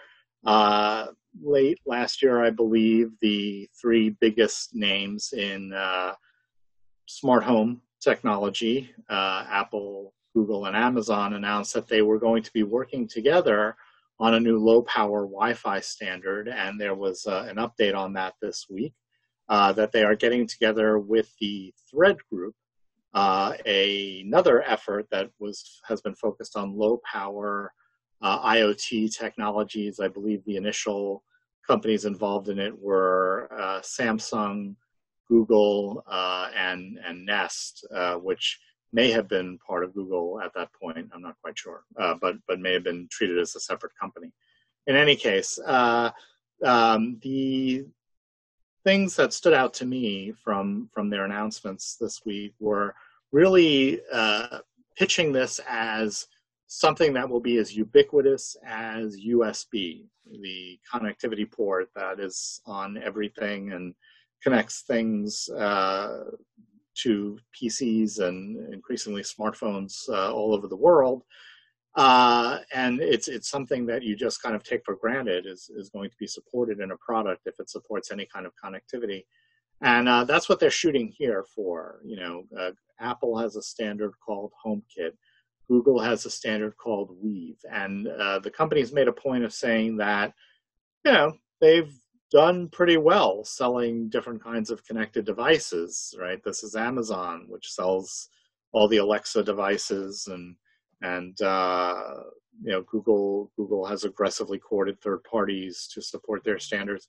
Uh, 0.45 1.07
late 1.41 1.79
last 1.87 2.21
year, 2.21 2.43
I 2.43 2.51
believe 2.51 3.09
the 3.21 3.67
three 3.81 4.11
biggest 4.11 4.75
names 4.75 5.33
in 5.33 5.73
uh, 5.73 6.13
smart 7.07 7.43
home 7.43 7.81
technology, 8.01 8.93
uh, 9.09 9.45
Apple, 9.49 10.13
Google, 10.33 10.65
and 10.65 10.75
Amazon, 10.75 11.33
announced 11.33 11.73
that 11.73 11.87
they 11.87 12.01
were 12.01 12.19
going 12.19 12.43
to 12.43 12.53
be 12.53 12.63
working 12.63 13.07
together 13.07 13.75
on 14.19 14.35
a 14.35 14.39
new 14.39 14.57
low 14.57 14.81
power 14.83 15.21
Wi 15.21 15.53
Fi 15.53 15.79
standard. 15.79 16.47
And 16.47 16.79
there 16.79 16.95
was 16.95 17.25
uh, 17.25 17.47
an 17.49 17.57
update 17.57 17.95
on 17.95 18.13
that 18.13 18.35
this 18.41 18.67
week 18.69 18.93
uh, 19.49 19.71
that 19.73 19.91
they 19.91 20.03
are 20.03 20.15
getting 20.15 20.47
together 20.47 20.99
with 20.99 21.33
the 21.39 21.73
Thread 21.89 22.17
Group, 22.31 22.55
uh, 23.13 23.53
a, 23.65 24.21
another 24.21 24.63
effort 24.63 25.07
that 25.11 25.29
was 25.39 25.81
has 25.87 26.01
been 26.01 26.15
focused 26.15 26.57
on 26.57 26.77
low 26.77 26.99
power 27.09 27.71
uh, 28.21 28.39
IoT 28.47 29.15
technologies. 29.15 29.99
I 29.99 30.07
believe 30.07 30.43
the 30.45 30.57
initial 30.57 31.23
companies 31.67 32.05
involved 32.05 32.49
in 32.49 32.59
it 32.59 32.77
were 32.77 33.49
uh, 33.51 33.81
Samsung, 33.81 34.75
Google, 35.27 36.03
uh, 36.07 36.49
and 36.55 36.99
and 37.05 37.25
Nest, 37.25 37.85
uh, 37.93 38.15
which 38.15 38.59
may 38.93 39.11
have 39.11 39.27
been 39.27 39.57
part 39.59 39.83
of 39.83 39.93
Google 39.93 40.39
at 40.41 40.53
that 40.55 40.69
point. 40.73 41.09
I'm 41.13 41.21
not 41.21 41.35
quite 41.41 41.57
sure, 41.57 41.83
uh, 41.99 42.15
but 42.21 42.35
but 42.47 42.59
may 42.59 42.73
have 42.73 42.83
been 42.83 43.07
treated 43.11 43.39
as 43.39 43.55
a 43.55 43.59
separate 43.59 43.93
company. 43.99 44.31
In 44.87 44.95
any 44.95 45.15
case, 45.15 45.59
uh, 45.59 46.11
um, 46.63 47.17
the 47.21 47.85
things 48.83 49.15
that 49.15 49.33
stood 49.33 49.53
out 49.53 49.73
to 49.75 49.85
me 49.85 50.33
from 50.43 50.89
from 50.93 51.09
their 51.09 51.25
announcements 51.25 51.97
this 51.99 52.21
week 52.25 52.53
were 52.59 52.93
really 53.31 53.99
uh, 54.13 54.59
pitching 54.95 55.31
this 55.31 55.59
as 55.67 56.27
something 56.67 57.13
that 57.13 57.29
will 57.29 57.39
be 57.39 57.57
as 57.57 57.75
ubiquitous 57.75 58.55
as 58.65 59.17
USB, 59.17 60.05
the 60.41 60.79
connectivity 60.91 61.49
port 61.49 61.89
that 61.95 62.19
is 62.19 62.61
on 62.65 62.97
everything 62.97 63.73
and 63.73 63.93
connects 64.45 64.83
things 64.83 65.49
uh, 65.49 66.25
to 66.93 67.37
PCs 67.59 68.19
and 68.19 68.73
increasingly 68.73 69.23
smartphones 69.23 70.07
uh, 70.09 70.31
all 70.31 70.53
over 70.53 70.67
the 70.67 70.75
world. 70.75 71.23
Uh, 71.95 72.59
and 72.73 72.99
it's 72.99 73.29
it's 73.29 73.49
something 73.49 73.85
that 73.85 74.03
you 74.03 74.15
just 74.17 74.41
kind 74.41 74.53
of 74.53 74.63
take 74.63 74.81
for 74.83 74.95
granted 74.95 75.45
is 75.45 75.71
is 75.77 75.89
going 75.89 76.09
to 76.09 76.17
be 76.19 76.27
supported 76.27 76.81
in 76.81 76.91
a 76.91 76.97
product 76.97 77.41
if 77.45 77.57
it 77.59 77.69
supports 77.69 78.11
any 78.11 78.27
kind 78.33 78.45
of 78.45 78.51
connectivity, 78.61 79.23
and 79.81 80.09
uh, 80.09 80.25
that's 80.25 80.49
what 80.49 80.59
they're 80.59 80.69
shooting 80.69 81.07
here 81.17 81.45
for. 81.55 82.01
You 82.03 82.17
know, 82.17 82.43
uh, 82.59 82.71
Apple 82.99 83.37
has 83.37 83.55
a 83.55 83.61
standard 83.61 84.11
called 84.25 84.51
HomeKit, 84.65 85.13
Google 85.69 85.99
has 85.99 86.25
a 86.25 86.29
standard 86.29 86.75
called 86.75 87.15
Weave, 87.21 87.59
and 87.71 88.07
uh, 88.09 88.39
the 88.39 88.51
company's 88.51 88.91
made 88.91 89.07
a 89.07 89.13
point 89.13 89.45
of 89.45 89.53
saying 89.53 89.95
that, 89.97 90.33
you 91.05 91.13
know, 91.13 91.31
they've 91.61 91.93
done 92.31 92.69
pretty 92.69 92.97
well 92.97 93.43
selling 93.43 94.09
different 94.09 94.43
kinds 94.43 94.69
of 94.69 94.83
connected 94.85 95.25
devices. 95.25 96.13
Right? 96.19 96.43
This 96.43 96.63
is 96.63 96.75
Amazon, 96.75 97.45
which 97.47 97.71
sells 97.71 98.29
all 98.71 98.87
the 98.87 98.97
Alexa 98.97 99.43
devices 99.43 100.27
and 100.27 100.55
and 101.01 101.39
uh, 101.41 102.03
you 102.61 102.71
know 102.71 102.83
Google 102.83 103.51
Google 103.55 103.85
has 103.85 104.03
aggressively 104.03 104.59
courted 104.59 104.99
third 105.01 105.23
parties 105.23 105.89
to 105.93 106.01
support 106.01 106.43
their 106.43 106.59
standards, 106.59 107.07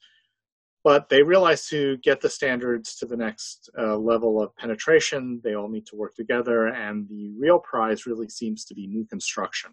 but 0.85 1.09
they 1.09 1.23
realize 1.23 1.67
to 1.69 1.97
get 1.99 2.21
the 2.21 2.31
standards 2.31 2.97
to 2.97 3.07
the 3.07 3.17
next 3.17 3.71
uh, 3.79 3.97
level 3.97 4.43
of 4.43 4.55
penetration, 4.57 5.41
they 5.43 5.55
all 5.55 5.69
need 5.69 5.87
to 5.87 5.97
work 5.97 6.15
together, 6.15 6.69
and 6.69 7.09
the 7.09 7.33
real 7.39 7.59
prize 7.59 8.07
really 8.07 8.29
seems 8.29 8.65
to 8.65 8.75
be 8.75 8.87
new 8.87 9.05
construction. 9.05 9.73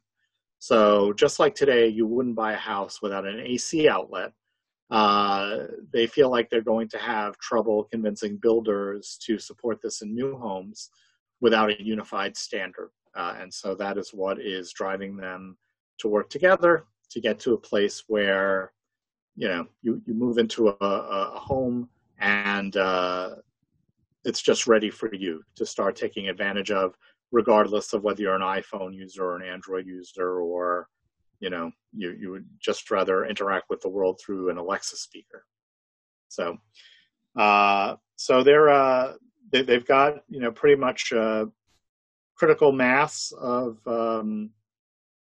So 0.59 1.13
just 1.13 1.39
like 1.39 1.55
today, 1.55 1.87
you 1.87 2.07
wouldn't 2.07 2.35
buy 2.35 2.53
a 2.53 2.57
house 2.57 3.01
without 3.01 3.25
an 3.25 3.39
AC 3.39 3.87
outlet. 3.87 4.31
Uh, 4.91 5.65
they 5.91 6.05
feel 6.05 6.29
like 6.29 6.49
they're 6.49 6.61
going 6.61 6.87
to 6.87 6.97
have 6.97 7.37
trouble 7.39 7.85
convincing 7.85 8.37
builders 8.37 9.17
to 9.25 9.39
support 9.39 9.81
this 9.81 10.01
in 10.01 10.13
new 10.13 10.37
homes 10.37 10.89
without 11.41 11.69
a 11.69 11.83
unified 11.83 12.37
standard. 12.37 12.91
Uh, 13.15 13.35
and 13.39 13.53
so 13.53 13.75
that 13.75 13.97
is 13.97 14.09
what 14.13 14.39
is 14.39 14.71
driving 14.73 15.15
them 15.15 15.57
to 15.99 16.07
work 16.07 16.29
together 16.29 16.85
to 17.09 17.21
get 17.21 17.39
to 17.39 17.53
a 17.53 17.57
place 17.57 18.03
where, 18.07 18.71
you 19.35 19.47
know, 19.47 19.65
you, 19.81 20.01
you 20.05 20.13
move 20.13 20.37
into 20.37 20.69
a, 20.69 20.75
a 20.79 21.39
home 21.39 21.89
and 22.19 22.77
uh, 22.77 23.35
it's 24.25 24.41
just 24.41 24.67
ready 24.67 24.89
for 24.89 25.13
you 25.13 25.43
to 25.55 25.65
start 25.65 25.95
taking 25.95 26.29
advantage 26.29 26.71
of, 26.71 26.95
regardless 27.31 27.93
of 27.93 28.03
whether 28.03 28.21
you're 28.21 28.35
an 28.35 28.41
iPhone 28.41 28.93
user 28.95 29.23
or 29.25 29.35
an 29.35 29.47
Android 29.47 29.85
user 29.87 30.39
or, 30.39 30.87
you 31.43 31.49
know, 31.49 31.69
you, 31.91 32.15
you 32.17 32.31
would 32.31 32.47
just 32.57 32.89
rather 32.89 33.25
interact 33.25 33.69
with 33.69 33.81
the 33.81 33.89
world 33.89 34.17
through 34.17 34.49
an 34.49 34.57
Alexa 34.57 34.95
speaker. 34.95 35.45
So, 36.29 36.57
uh, 37.37 37.97
so 38.15 38.43
they're, 38.43 38.69
uh, 38.69 39.13
they, 39.51 39.61
they've 39.61 39.85
got, 39.85 40.23
you 40.29 40.39
know, 40.39 40.53
pretty 40.53 40.79
much, 40.79 41.11
uh, 41.11 41.47
critical 42.35 42.71
mass 42.71 43.33
of 43.41 43.77
um, 43.85 44.51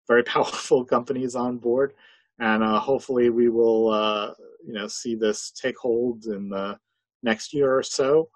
very 0.06 0.24
powerful 0.36 0.84
companies 0.84 1.34
on 1.34 1.58
board, 1.58 1.94
and 2.40 2.62
uh, 2.62 2.80
hopefully 2.80 3.30
we 3.30 3.48
will, 3.48 3.90
uh, 3.90 4.34
you 4.68 4.74
know, 4.74 4.88
see 4.88 5.16
this 5.16 5.52
take 5.52 5.78
hold 5.78 6.26
in 6.26 6.50
the 6.50 6.78
next 7.24 7.54
year 7.54 7.74
or 7.74 7.84
so. 7.84 8.28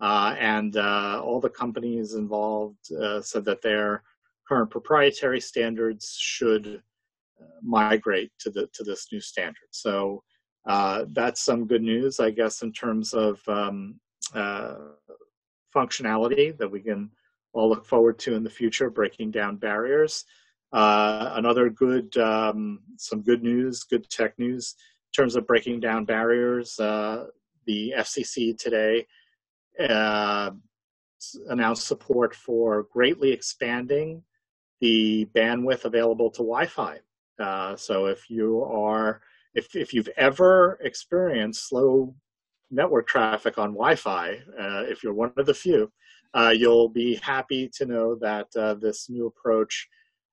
Uh, 0.00 0.36
and 0.38 0.76
uh, 0.76 1.20
all 1.24 1.40
the 1.40 1.50
companies 1.50 2.14
involved 2.14 2.92
uh, 2.92 3.20
said 3.20 3.44
that 3.44 3.60
they're 3.60 4.04
current 4.46 4.70
proprietary 4.70 5.40
standards 5.40 6.16
should 6.18 6.82
migrate 7.62 8.30
to 8.40 8.50
the 8.50 8.68
to 8.74 8.84
this 8.84 9.08
new 9.12 9.20
standard. 9.20 9.68
So 9.70 10.22
uh, 10.66 11.04
that's 11.12 11.44
some 11.44 11.66
good 11.66 11.82
news, 11.82 12.20
I 12.20 12.30
guess, 12.30 12.62
in 12.62 12.72
terms 12.72 13.12
of 13.12 13.40
um, 13.48 14.00
uh, 14.34 14.76
functionality 15.74 16.56
that 16.58 16.70
we 16.70 16.80
can 16.80 17.10
all 17.52 17.68
look 17.68 17.84
forward 17.84 18.18
to 18.20 18.34
in 18.34 18.44
the 18.44 18.50
future, 18.50 18.90
breaking 18.90 19.30
down 19.30 19.56
barriers. 19.56 20.24
Uh, 20.72 21.32
another 21.34 21.70
good, 21.70 22.16
um, 22.16 22.80
some 22.96 23.22
good 23.22 23.42
news, 23.42 23.84
good 23.84 24.08
tech 24.10 24.36
news 24.38 24.74
in 24.78 25.22
terms 25.22 25.36
of 25.36 25.46
breaking 25.46 25.80
down 25.80 26.04
barriers. 26.04 26.78
Uh, 26.80 27.26
the 27.66 27.94
FCC 27.96 28.56
today 28.58 29.06
uh, 29.88 30.50
announced 31.48 31.86
support 31.86 32.34
for 32.34 32.86
greatly 32.92 33.30
expanding 33.30 34.22
the 34.80 35.26
bandwidth 35.34 35.84
available 35.84 36.30
to 36.30 36.38
Wi-Fi. 36.38 36.98
Uh, 37.40 37.76
so 37.76 38.06
if 38.06 38.30
you 38.30 38.62
are, 38.64 39.20
if 39.54 39.74
if 39.74 39.92
you've 39.92 40.08
ever 40.16 40.78
experienced 40.82 41.68
slow 41.68 42.14
network 42.70 43.06
traffic 43.06 43.58
on 43.58 43.70
Wi-Fi, 43.72 44.30
uh, 44.58 44.84
if 44.88 45.02
you're 45.02 45.14
one 45.14 45.32
of 45.36 45.46
the 45.46 45.54
few, 45.54 45.90
uh, 46.34 46.52
you'll 46.56 46.88
be 46.88 47.16
happy 47.16 47.70
to 47.76 47.86
know 47.86 48.16
that 48.16 48.46
uh, 48.56 48.74
this 48.74 49.08
new 49.08 49.26
approach, 49.26 49.88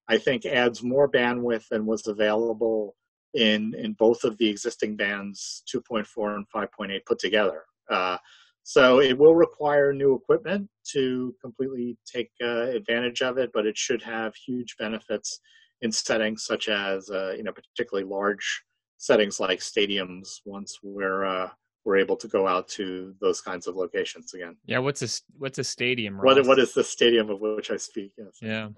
I 0.07 0.17
think, 0.17 0.45
adds 0.45 0.83
more 0.83 1.09
bandwidth 1.09 1.67
than 1.69 1.85
was 1.85 2.07
available 2.07 2.95
in 3.33 3.73
in 3.75 3.93
both 3.93 4.23
of 4.23 4.37
the 4.37 4.49
existing 4.49 4.95
bands, 4.95 5.63
2.4 5.73 6.35
and 6.35 6.45
5.8 6.53 7.05
put 7.05 7.19
together. 7.19 7.63
Uh, 7.89 8.17
so 8.63 8.99
it 9.01 9.17
will 9.17 9.35
require 9.35 9.91
new 9.91 10.15
equipment 10.15 10.69
to 10.91 11.35
completely 11.41 11.97
take 12.05 12.29
uh, 12.43 12.67
advantage 12.67 13.21
of 13.21 13.37
it, 13.37 13.49
but 13.53 13.65
it 13.65 13.77
should 13.77 14.03
have 14.03 14.35
huge 14.35 14.75
benefits 14.77 15.39
in 15.81 15.91
settings 15.91 16.45
such 16.45 16.69
as 16.69 17.09
uh, 17.09 17.33
you 17.35 17.43
know 17.43 17.51
particularly 17.51 18.07
large 18.07 18.63
settings 18.97 19.39
like 19.39 19.59
stadiums 19.59 20.41
once 20.45 20.79
we're 20.83 21.25
uh, 21.25 21.49
we're 21.83 21.97
able 21.97 22.15
to 22.15 22.27
go 22.27 22.47
out 22.47 22.67
to 22.67 23.15
those 23.19 23.41
kinds 23.41 23.67
of 23.67 23.75
locations 23.75 24.33
again. 24.33 24.55
Yeah, 24.65 24.79
what's 24.79 25.01
a 25.01 25.21
what's 25.37 25.57
a 25.57 25.63
stadium? 25.63 26.19
Ross? 26.19 26.35
What 26.35 26.47
what 26.47 26.59
is 26.59 26.73
the 26.73 26.83
stadium 26.83 27.29
of 27.29 27.41
which 27.41 27.71
I 27.71 27.77
speak? 27.77 28.11
Yes. 28.17 28.37
Yeah. 28.41 28.69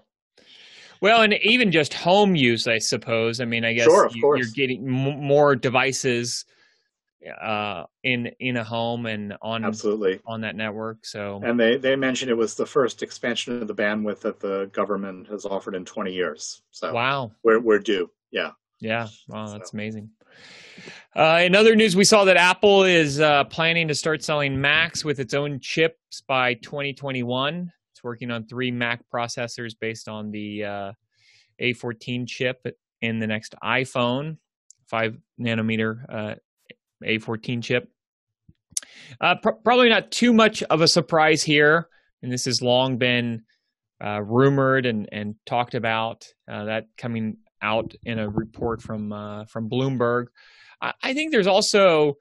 Well, 1.00 1.22
and 1.22 1.34
even 1.42 1.70
just 1.70 1.92
home 1.92 2.34
use, 2.34 2.66
I 2.66 2.78
suppose. 2.78 3.40
I 3.40 3.44
mean, 3.44 3.64
I 3.64 3.74
guess 3.74 3.84
sure, 3.84 4.08
you, 4.14 4.26
are 4.26 4.38
getting 4.54 4.86
m- 4.86 5.22
more 5.22 5.54
devices 5.54 6.46
uh, 7.28 7.84
in 8.02 8.30
in 8.40 8.56
a 8.56 8.64
home 8.64 9.06
and 9.06 9.36
on 9.42 9.64
absolutely 9.64 10.20
on 10.26 10.40
that 10.42 10.56
network. 10.56 11.04
So, 11.04 11.40
and 11.44 11.58
they 11.58 11.76
they 11.76 11.96
mentioned 11.96 12.30
it 12.30 12.34
was 12.34 12.54
the 12.54 12.66
first 12.66 13.02
expansion 13.02 13.60
of 13.60 13.68
the 13.68 13.74
bandwidth 13.74 14.20
that 14.20 14.40
the 14.40 14.70
government 14.72 15.28
has 15.28 15.44
offered 15.44 15.74
in 15.74 15.84
20 15.84 16.12
years. 16.12 16.62
So, 16.70 16.92
wow, 16.92 17.32
we're 17.42 17.60
we're 17.60 17.78
due. 17.78 18.10
Yeah. 18.30 18.50
Yeah. 18.80 19.08
Wow, 19.28 19.46
that's 19.46 19.70
so. 19.70 19.76
amazing. 19.76 20.10
Uh, 21.16 21.42
in 21.44 21.54
other 21.54 21.76
news, 21.76 21.94
we 21.94 22.04
saw 22.04 22.24
that 22.24 22.36
Apple 22.36 22.82
is 22.82 23.20
uh, 23.20 23.44
planning 23.44 23.88
to 23.88 23.94
start 23.94 24.22
selling 24.22 24.60
Macs 24.60 25.04
with 25.04 25.20
its 25.20 25.32
own 25.32 25.60
chips 25.60 26.22
by 26.26 26.54
2021. 26.54 27.72
It's 27.92 28.02
working 28.02 28.30
on 28.30 28.46
three 28.46 28.72
Mac 28.72 29.04
processors 29.12 29.74
based 29.80 30.08
on 30.08 30.32
the 30.32 30.64
uh, 30.64 30.92
A14 31.60 32.26
chip 32.26 32.66
in 33.00 33.20
the 33.20 33.26
next 33.26 33.54
iPhone, 33.62 34.38
five 34.86 35.16
nanometer 35.40 36.04
uh, 36.08 36.34
A14 37.04 37.62
chip. 37.62 37.88
Uh, 39.20 39.36
pr- 39.36 39.50
probably 39.64 39.88
not 39.88 40.10
too 40.10 40.32
much 40.32 40.62
of 40.64 40.80
a 40.80 40.88
surprise 40.88 41.42
here, 41.42 41.88
and 42.22 42.32
this 42.32 42.44
has 42.44 42.62
long 42.62 42.98
been 42.98 43.42
uh, 44.04 44.20
rumored 44.22 44.86
and, 44.86 45.08
and 45.12 45.34
talked 45.46 45.74
about. 45.74 46.26
that 46.46 46.86
coming 46.96 47.36
out 47.62 47.94
in 48.04 48.18
a 48.18 48.28
report 48.28 48.82
from 48.82 49.10
from 49.48 49.70
Bloomberg. 49.70 50.26
I 50.80 51.14
think 51.14 51.32
there's 51.32 51.46
also 51.46 52.16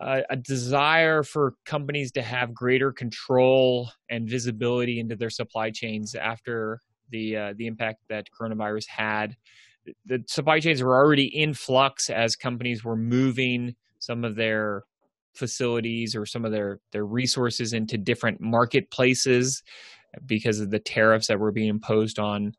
a, 0.00 0.22
a 0.30 0.36
desire 0.36 1.22
for 1.22 1.54
companies 1.64 2.12
to 2.12 2.22
have 2.22 2.54
greater 2.54 2.92
control 2.92 3.90
and 4.08 4.28
visibility 4.28 5.00
into 5.00 5.16
their 5.16 5.30
supply 5.30 5.70
chains 5.70 6.14
after 6.14 6.80
the 7.10 7.36
uh, 7.36 7.54
the 7.56 7.66
impact 7.66 8.00
that 8.08 8.26
coronavirus 8.38 8.86
had. 8.88 9.36
The 10.06 10.22
supply 10.26 10.60
chains 10.60 10.82
were 10.82 10.94
already 10.94 11.24
in 11.24 11.54
flux 11.54 12.10
as 12.10 12.36
companies 12.36 12.84
were 12.84 12.96
moving 12.96 13.74
some 14.00 14.24
of 14.24 14.34
their 14.34 14.82
facilities 15.34 16.16
or 16.16 16.26
some 16.26 16.44
of 16.44 16.50
their 16.50 16.80
their 16.92 17.04
resources 17.04 17.72
into 17.72 17.96
different 17.96 18.40
marketplaces 18.40 19.62
because 20.26 20.58
of 20.58 20.70
the 20.70 20.80
tariffs 20.80 21.28
that 21.28 21.38
were 21.38 21.52
being 21.52 21.68
imposed 21.68 22.18
on 22.18 22.52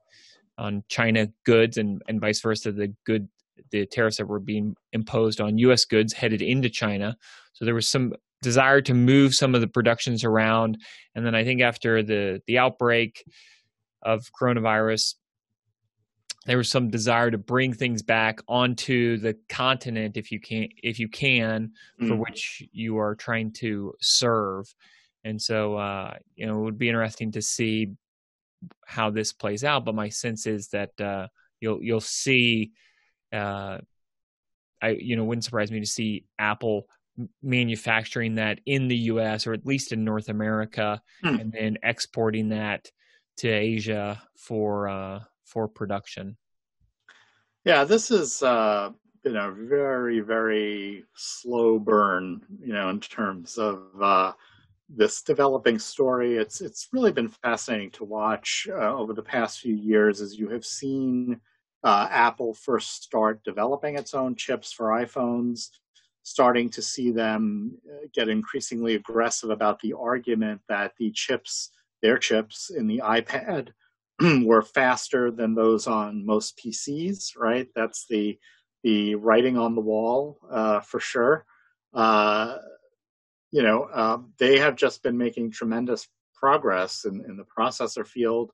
on 0.58 0.84
China 0.88 1.27
goods 1.45 1.77
and 1.77 2.01
and 2.08 2.21
vice 2.21 2.41
versa 2.41 2.71
the 2.71 2.93
good 3.06 3.27
the 3.71 3.86
tariffs 3.86 4.17
that 4.17 4.27
were 4.27 4.39
being 4.39 4.75
imposed 4.91 5.39
on 5.39 5.58
U.S. 5.60 5.86
goods 5.86 6.13
headed 6.13 6.41
into 6.41 6.69
China. 6.69 7.15
So 7.54 7.65
there 7.65 7.75
was 7.75 7.88
some 7.88 8.13
desire 8.41 8.82
to 8.82 8.93
move 8.93 9.36
some 9.36 9.54
of 9.54 9.62
the 9.62 9.67
productions 9.67 10.23
around, 10.23 10.77
and 11.13 11.25
then 11.25 11.36
I 11.36 11.43
think 11.43 11.62
after 11.62 12.01
the 12.01 12.41
the 12.47 12.58
outbreak 12.58 13.23
of 14.01 14.23
coronavirus, 14.39 15.15
there 16.45 16.58
was 16.58 16.69
some 16.69 16.89
desire 16.89 17.30
to 17.30 17.38
bring 17.38 17.73
things 17.73 18.01
back 18.01 18.39
onto 18.47 19.17
the 19.17 19.38
continent 19.47 20.17
if 20.17 20.32
you 20.32 20.39
can 20.39 20.69
if 20.82 20.99
you 20.99 21.08
can 21.08 21.71
mm. 22.01 22.08
for 22.08 22.15
which 22.15 22.63
you 22.71 22.97
are 22.97 23.15
trying 23.15 23.51
to 23.54 23.93
serve. 24.01 24.73
And 25.23 25.39
so, 25.39 25.75
uh, 25.75 26.15
you 26.36 26.47
know, 26.47 26.58
it 26.60 26.63
would 26.63 26.80
be 26.80 26.89
interesting 26.89 27.32
to 27.34 27.43
see 27.43 27.91
how 28.86 29.12
this 29.12 29.34
plays 29.34 29.63
out. 29.63 29.86
But 29.86 29.93
my 29.93 30.10
sense 30.10 30.47
is 30.47 30.69
that 30.69 30.99
uh, 30.99 31.27
you'll 31.60 31.82
you'll 31.84 32.01
see 32.01 32.71
uh, 33.32 33.77
I 34.82 34.89
you 34.89 35.15
know 35.15 35.23
wouldn't 35.23 35.45
surprise 35.45 35.71
me 35.71 35.80
to 35.80 35.86
see 35.86 36.25
Apple 36.39 36.88
manufacturing 37.43 38.36
that 38.36 38.60
in 38.65 38.88
the 38.88 38.97
U.S. 38.97 39.45
or 39.45 39.54
at 39.54 39.65
least 39.65 39.91
in 39.91 40.04
North 40.04 40.30
America, 40.30 41.01
hmm. 41.21 41.36
and 41.36 41.51
then 41.51 41.77
exporting 41.84 42.49
that 42.49 42.89
to 43.38 43.49
Asia 43.49 44.21
for 44.36 44.88
uh, 44.88 45.19
for 45.52 45.68
production. 45.68 46.38
Yeah, 47.66 47.84
this 47.84 48.10
is 48.10 48.42
uh, 48.42 48.92
been 49.24 49.36
a 49.36 49.52
very 49.52 50.20
very 50.20 51.06
slow 51.16 51.78
burn, 51.78 52.42
you 52.60 52.74
know, 52.74 52.90
in 52.90 53.00
terms 53.00 53.58
of 53.58 53.84
uh, 54.02 54.34
this 54.90 55.22
developing 55.22 55.78
story. 55.78 56.38
It's 56.38 56.62
it's 56.62 56.88
really 56.92 57.12
been 57.12 57.30
fascinating 57.30 57.92
to 57.92 58.04
watch 58.04 58.68
uh, 58.72 58.94
over 58.96 59.14
the 59.14 59.22
past 59.22 59.60
few 59.60 59.76
years 59.76 60.22
as 60.22 60.38
you 60.40 60.50
have 60.50 60.66
seen 60.66 61.40
uh, 61.84 62.08
Apple 62.10 62.54
first 62.54 63.04
start 63.04 63.44
developing 63.44 63.98
its 63.98 64.14
own 64.14 64.36
chips 64.36 64.72
for 64.72 64.88
iPhones, 64.88 65.70
starting 66.24 66.70
to 66.70 66.82
see 66.82 67.12
them 67.12 67.78
uh, 67.90 68.08
get 68.14 68.30
increasingly 68.30 68.96
aggressive 68.96 69.50
about 69.50 69.80
the 69.80 69.94
argument 69.94 70.62
that 70.70 70.94
the 70.98 71.12
chips, 71.12 71.72
their 72.02 72.18
chips 72.18 72.70
in 72.70 72.88
the 72.88 73.02
iPad, 73.04 73.70
were 74.45 74.62
faster 74.62 75.31
than 75.31 75.55
those 75.55 75.88
on 75.88 76.25
most 76.25 76.60
PCs. 76.60 77.38
Right? 77.38 77.67
That's 77.75 78.05
the 78.10 78.38
the 78.84 79.15
writing 79.15 79.57
on 79.57 79.75
the 79.75 79.81
wall 79.81 80.39
uh, 80.49 80.79
for 80.79 80.99
sure. 80.99 81.45
Uh, 81.93 82.57
you 83.51 83.62
know, 83.62 83.84
uh, 83.84 84.17
they 84.39 84.57
have 84.57 84.75
just 84.75 85.03
been 85.03 85.17
making 85.17 85.51
tremendous 85.51 86.07
progress 86.34 87.05
in, 87.05 87.23
in 87.27 87.38
the 87.38 87.43
processor 87.43 88.07
field 88.07 88.51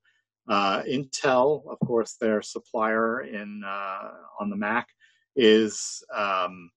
uh, 0.47 0.81
Intel, 0.83 1.63
of 1.69 1.79
course, 1.79 2.15
their 2.19 2.41
supplier 2.41 3.21
in 3.21 3.63
uh, 3.65 4.11
on 4.39 4.49
the 4.49 4.55
Mac 4.55 4.87
is, 5.35 6.03
um, 6.15 6.71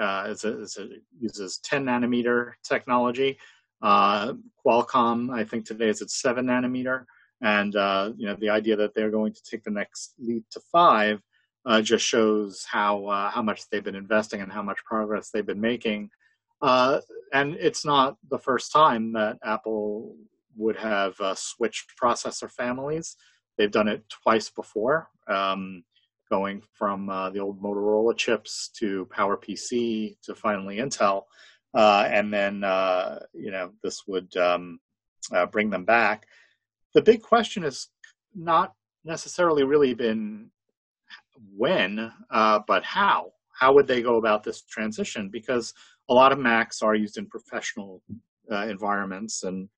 uh, 0.00 0.26
is, 0.28 0.44
a, 0.44 0.62
is 0.62 0.76
a, 0.78 0.88
uses 1.18 1.58
10 1.58 1.84
nanometer 1.84 2.52
technology. 2.64 3.38
Qualcomm, 3.82 5.32
I 5.32 5.44
think 5.44 5.64
today 5.64 5.88
is 5.88 6.02
at 6.02 6.10
seven 6.10 6.46
nanometer, 6.46 7.04
and 7.42 7.76
uh, 7.76 8.12
you 8.16 8.26
know 8.26 8.36
the 8.36 8.50
idea 8.50 8.76
that 8.76 8.94
they're 8.94 9.10
going 9.10 9.32
to 9.32 9.42
take 9.42 9.64
the 9.64 9.70
next 9.70 10.14
leap 10.18 10.44
to 10.50 10.60
five 10.72 11.22
uh, 11.66 11.80
just 11.80 12.04
shows 12.04 12.64
how 12.70 13.30
how 13.32 13.42
much 13.42 13.68
they've 13.68 13.84
been 13.84 13.94
investing 13.94 14.40
and 14.40 14.52
how 14.52 14.62
much 14.62 14.84
progress 14.84 15.30
they've 15.30 15.46
been 15.46 15.60
making. 15.60 16.10
and 16.62 17.54
it's 17.56 17.84
not 17.84 18.16
the 18.30 18.38
first 18.38 18.72
time 18.72 19.12
that 19.12 19.38
Apple 19.44 20.16
would 20.56 20.76
have 20.76 21.18
uh, 21.20 21.34
switched 21.34 21.92
processor 22.00 22.50
families. 22.50 23.16
They've 23.56 23.70
done 23.70 23.88
it 23.88 24.04
twice 24.08 24.50
before, 24.50 25.08
um, 25.28 25.84
going 26.30 26.62
from 26.72 27.08
uh, 27.08 27.30
the 27.30 27.40
old 27.40 27.62
Motorola 27.62 28.16
chips 28.16 28.70
to 28.78 29.06
PowerPC 29.06 30.16
to 30.22 30.34
finally 30.34 30.78
Intel. 30.78 31.24
Uh, 31.74 32.08
and 32.10 32.32
then, 32.32 32.64
uh, 32.64 33.20
you 33.32 33.50
know, 33.50 33.72
this 33.82 34.06
would 34.06 34.36
um, 34.36 34.78
uh, 35.32 35.46
bring 35.46 35.70
them 35.70 35.84
back. 35.84 36.26
The 36.94 37.02
big 37.02 37.22
question 37.22 37.62
has 37.64 37.88
not 38.34 38.74
necessarily 39.04 39.64
really 39.64 39.94
been 39.94 40.50
when, 41.56 42.12
uh, 42.30 42.60
but 42.66 42.84
how. 42.84 43.32
How 43.52 43.72
would 43.72 43.86
they 43.86 44.02
go 44.02 44.16
about 44.16 44.42
this 44.42 44.62
transition? 44.62 45.28
Because 45.28 45.74
a 46.08 46.14
lot 46.14 46.32
of 46.32 46.38
Macs 46.38 46.82
are 46.82 46.94
used 46.94 47.18
in 47.18 47.26
professional 47.26 48.02
environments 48.50 49.44
and 49.44 49.68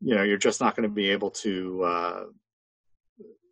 you 0.00 0.14
know 0.14 0.22
you're 0.22 0.36
just 0.36 0.60
not 0.60 0.76
going 0.76 0.88
to 0.88 0.94
be 0.94 1.10
able 1.10 1.30
to 1.30 1.82
uh, 1.82 2.24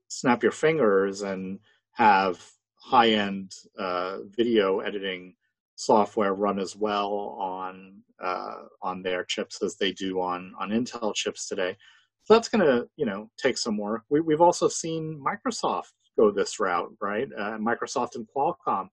snap 0.08 0.42
your 0.42 0.52
fingers 0.52 1.22
and 1.22 1.58
have 1.92 2.44
high 2.74 3.10
end 3.10 3.52
uh, 3.78 4.18
video 4.36 4.80
editing 4.80 5.34
software 5.74 6.34
run 6.34 6.58
as 6.58 6.76
well 6.76 7.36
on 7.38 8.00
uh, 8.22 8.62
on 8.82 9.02
their 9.02 9.24
chips 9.24 9.62
as 9.62 9.76
they 9.76 9.92
do 9.92 10.20
on 10.20 10.54
on 10.58 10.70
Intel 10.70 11.14
chips 11.14 11.48
today. 11.48 11.76
So 12.26 12.34
that's 12.34 12.48
going 12.48 12.66
to 12.66 12.88
you 12.96 13.06
know 13.06 13.30
take 13.38 13.56
some 13.56 13.78
work. 13.78 14.02
We, 14.08 14.20
have 14.32 14.40
also 14.40 14.66
seen 14.68 15.22
Microsoft 15.24 15.92
go 16.18 16.32
this 16.32 16.58
route, 16.58 16.92
right? 17.00 17.28
Uh, 17.38 17.56
Microsoft 17.58 18.16
and 18.16 18.26
Qualcomm 18.34 18.88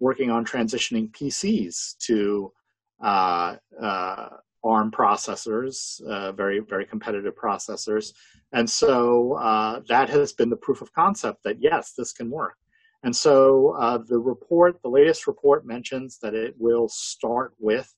working 0.00 0.30
on 0.32 0.44
transitioning 0.44 1.12
PCs 1.12 1.96
to 1.98 2.52
uh, 3.00 3.56
uh, 3.80 4.28
ARM 4.64 4.90
processors, 4.90 6.02
uh, 6.02 6.32
very 6.32 6.58
very 6.58 6.84
competitive 6.84 7.34
processors, 7.36 8.14
and 8.52 8.68
so 8.68 9.34
uh, 9.34 9.80
that 9.88 10.10
has 10.10 10.32
been 10.32 10.50
the 10.50 10.56
proof 10.56 10.82
of 10.82 10.92
concept 10.92 11.44
that 11.44 11.62
yes, 11.62 11.94
this 11.96 12.12
can 12.12 12.30
work. 12.30 12.56
And 13.04 13.14
so 13.14 13.76
uh, 13.78 13.98
the 13.98 14.18
report, 14.18 14.80
the 14.82 14.88
latest 14.88 15.28
report 15.28 15.64
mentions 15.64 16.18
that 16.18 16.34
it 16.34 16.54
will 16.58 16.88
start 16.88 17.52
with 17.58 17.92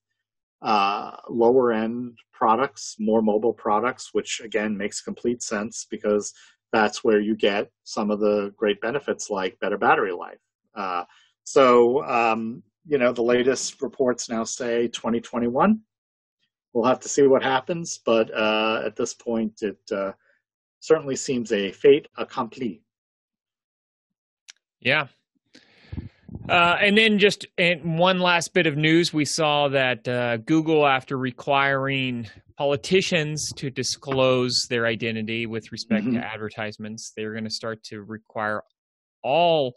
uh, 0.63 1.17
lower 1.29 1.73
end 1.73 2.19
products, 2.33 2.97
more 2.99 3.23
mobile 3.23 3.53
products, 3.53 4.11
which 4.13 4.41
again 4.41 4.77
makes 4.77 5.01
complete 5.01 5.43
sense 5.43 5.87
because 5.91 6.33
that's 6.73 7.05
where 7.05 7.21
you 7.21 7.37
get 7.37 7.71
some 7.85 8.11
of 8.11 8.21
the 8.21 8.53
great 8.57 8.81
benefits 8.81 9.31
like 9.31 9.59
better 9.61 9.79
battery 9.79 10.13
life. 10.13 10.39
Uh, 10.75 11.05
so, 11.45 12.05
um, 12.05 12.63
you 12.87 12.99
know, 12.99 13.13
the 13.13 13.23
latest 13.23 13.81
reports 13.81 14.29
now 14.29 14.45
say 14.45 14.89
2021. 14.89 15.81
We'll 16.73 16.85
have 16.85 17.01
to 17.01 17.09
see 17.09 17.27
what 17.29 17.43
happens, 17.43 18.01
but 18.05 18.35
uh, 18.35 18.83
at 18.85 18.97
this 18.97 19.15
point, 19.15 19.63
it 19.63 19.79
uh, 19.93 20.13
certainly 20.81 21.15
seems 21.15 21.53
a 21.53 21.71
fait 21.71 22.09
accompli. 22.17 22.83
Yeah. 24.81 25.07
Uh, 26.49 26.77
and 26.81 26.97
then 26.97 27.19
just 27.19 27.47
and 27.57 27.99
one 27.99 28.19
last 28.19 28.53
bit 28.53 28.67
of 28.67 28.77
news 28.77 29.13
we 29.13 29.25
saw 29.25 29.69
that 29.69 30.07
uh, 30.07 30.37
Google, 30.39 30.87
after 30.87 31.17
requiring 31.17 32.29
politicians 32.59 33.53
to 33.57 33.71
disclose 33.71 34.67
their 34.69 34.87
identity 34.87 35.47
with 35.47 35.73
respect 35.73 36.05
mm-hmm. 36.05 36.19
to 36.19 36.27
advertisements, 36.27 37.13
they're 37.17 37.33
going 37.33 37.45
to 37.45 37.51
start 37.51 37.83
to 37.85 38.03
require 38.03 38.63
all 39.23 39.75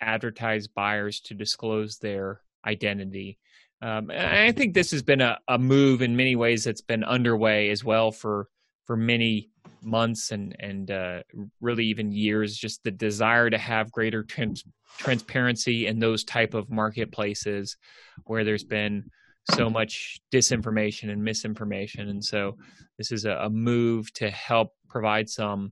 advertised 0.00 0.70
buyers 0.74 1.20
to 1.20 1.34
disclose 1.34 1.98
their 1.98 2.40
identity. 2.66 3.38
Um, 3.82 4.10
and 4.10 4.36
I 4.36 4.52
think 4.52 4.74
this 4.74 4.90
has 4.90 5.02
been 5.02 5.20
a, 5.20 5.38
a 5.48 5.58
move 5.58 6.02
in 6.02 6.16
many 6.16 6.36
ways 6.36 6.64
that's 6.64 6.82
been 6.82 7.04
underway 7.04 7.70
as 7.70 7.84
well 7.84 8.10
for 8.10 8.48
for 8.90 8.96
many 8.96 9.48
months 9.82 10.32
and 10.32 10.56
and 10.58 10.90
uh, 10.90 11.22
really 11.60 11.84
even 11.84 12.10
years. 12.10 12.56
Just 12.56 12.82
the 12.82 12.90
desire 12.90 13.48
to 13.48 13.56
have 13.56 13.92
greater 13.92 14.24
trans- 14.24 14.64
transparency 14.98 15.86
in 15.86 16.00
those 16.00 16.24
type 16.24 16.54
of 16.54 16.68
marketplaces 16.68 17.76
where 18.24 18.42
there's 18.42 18.64
been 18.64 19.08
so 19.54 19.70
much 19.70 20.18
disinformation 20.32 21.08
and 21.08 21.22
misinformation, 21.22 22.08
and 22.08 22.24
so 22.24 22.56
this 22.98 23.12
is 23.12 23.26
a, 23.26 23.30
a 23.42 23.48
move 23.48 24.12
to 24.14 24.28
help 24.28 24.72
provide 24.88 25.28
some 25.28 25.70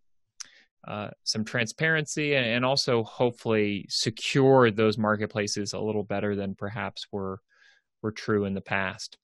uh, 0.87 1.09
some 1.25 1.45
transparency 1.45 2.37
and, 2.37 2.47
and, 2.47 2.65
also 2.65 3.03
hopefully 3.03 3.85
secure 3.89 4.71
those 4.71 4.97
marketplaces 4.97 5.73
a 5.73 5.81
little 5.81 6.05
better 6.05 6.37
than 6.37 6.55
perhaps 6.55 7.09
were 7.11 7.41
were 8.01 8.13
true 8.13 8.45
in 8.45 8.55
the 8.55 8.61
past. 8.61 9.19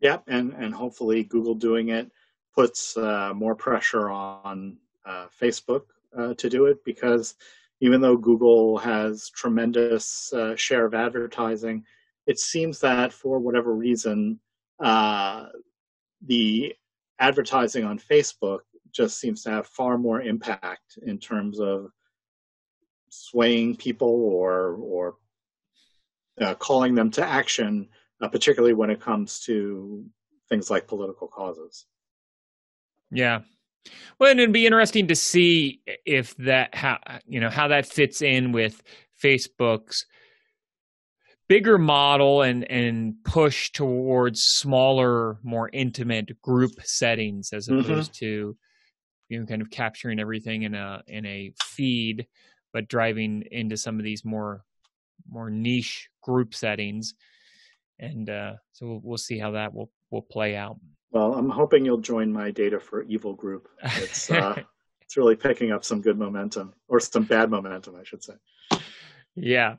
Yep, 0.00 0.24
and 0.26 0.52
and 0.54 0.74
hopefully 0.74 1.22
Google 1.22 1.54
doing 1.54 1.90
it 1.90 2.10
puts 2.54 2.96
uh, 2.96 3.32
more 3.34 3.54
pressure 3.54 4.10
on 4.10 4.76
uh, 5.06 5.26
Facebook 5.40 5.82
uh, 6.16 6.34
to 6.34 6.48
do 6.48 6.66
it 6.66 6.84
because 6.84 7.34
even 7.80 8.00
though 8.00 8.16
Google 8.16 8.78
has 8.78 9.30
tremendous 9.30 10.32
uh, 10.32 10.56
share 10.56 10.86
of 10.86 10.94
advertising, 10.94 11.84
it 12.26 12.38
seems 12.38 12.80
that 12.80 13.12
for 13.12 13.38
whatever 13.38 13.74
reason, 13.74 14.40
uh, 14.80 15.46
the 16.26 16.74
advertising 17.18 17.84
on 17.84 17.98
Facebook 17.98 18.60
just 18.92 19.20
seems 19.20 19.42
to 19.42 19.50
have 19.50 19.66
far 19.66 19.96
more 19.98 20.20
impact 20.20 20.98
in 21.06 21.18
terms 21.18 21.60
of 21.60 21.90
swaying 23.10 23.76
people 23.76 24.08
or 24.08 24.74
or 24.74 25.14
uh, 26.40 26.54
calling 26.54 26.94
them 26.94 27.10
to 27.10 27.24
action, 27.24 27.88
particularly 28.30 28.74
when 28.74 28.90
it 28.90 29.00
comes 29.00 29.40
to 29.40 30.04
things 30.48 30.70
like 30.70 30.86
political 30.86 31.28
causes. 31.28 31.86
Yeah. 33.10 33.40
Well, 34.18 34.30
and 34.30 34.40
it'd 34.40 34.52
be 34.52 34.66
interesting 34.66 35.08
to 35.08 35.14
see 35.14 35.80
if 36.04 36.36
that 36.38 36.74
how 36.74 36.98
you 37.26 37.40
know 37.40 37.50
how 37.50 37.68
that 37.68 37.86
fits 37.86 38.20
in 38.22 38.52
with 38.52 38.82
Facebook's 39.22 40.04
bigger 41.48 41.78
model 41.78 42.42
and 42.42 42.70
and 42.70 43.14
push 43.24 43.70
towards 43.72 44.42
smaller, 44.42 45.38
more 45.42 45.70
intimate 45.72 46.40
group 46.42 46.72
settings 46.84 47.52
as 47.52 47.68
mm-hmm. 47.68 47.80
opposed 47.80 48.12
mm-hmm. 48.14 48.26
to 48.26 48.56
you 49.28 49.40
know 49.40 49.46
kind 49.46 49.62
of 49.62 49.70
capturing 49.70 50.20
everything 50.20 50.62
in 50.62 50.74
a 50.74 51.02
in 51.06 51.24
a 51.24 51.52
feed, 51.62 52.26
but 52.72 52.88
driving 52.88 53.44
into 53.50 53.76
some 53.76 53.98
of 53.98 54.04
these 54.04 54.24
more 54.24 54.62
more 55.28 55.50
niche 55.50 56.08
group 56.22 56.54
settings. 56.54 57.14
And 58.00 58.30
uh, 58.30 58.52
so 58.72 58.86
we'll, 58.86 59.00
we'll 59.02 59.18
see 59.18 59.38
how 59.38 59.52
that 59.52 59.74
will 59.74 59.90
will 60.10 60.22
play 60.22 60.56
out. 60.56 60.76
Well, 61.10 61.34
I'm 61.34 61.48
hoping 61.48 61.84
you'll 61.84 61.98
join 61.98 62.32
my 62.32 62.50
data 62.50 62.78
for 62.78 63.02
evil 63.02 63.34
group. 63.34 63.68
It's 63.82 64.30
uh, 64.30 64.62
it's 65.00 65.16
really 65.16 65.36
picking 65.36 65.72
up 65.72 65.84
some 65.84 66.00
good 66.00 66.18
momentum, 66.18 66.74
or 66.88 67.00
some 67.00 67.24
bad 67.24 67.50
momentum, 67.50 67.96
I 67.96 68.04
should 68.04 68.22
say. 68.22 68.34
Yeah. 69.34 69.76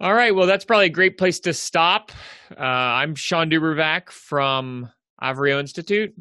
All 0.00 0.14
right. 0.14 0.34
Well, 0.34 0.46
that's 0.46 0.64
probably 0.64 0.86
a 0.86 0.90
great 0.90 1.18
place 1.18 1.40
to 1.40 1.52
stop. 1.52 2.10
Uh, 2.50 2.62
I'm 2.62 3.14
Sean 3.14 3.50
Dubravac 3.50 4.10
from 4.10 4.90
Avrio 5.22 5.60
Institute. 5.60 6.14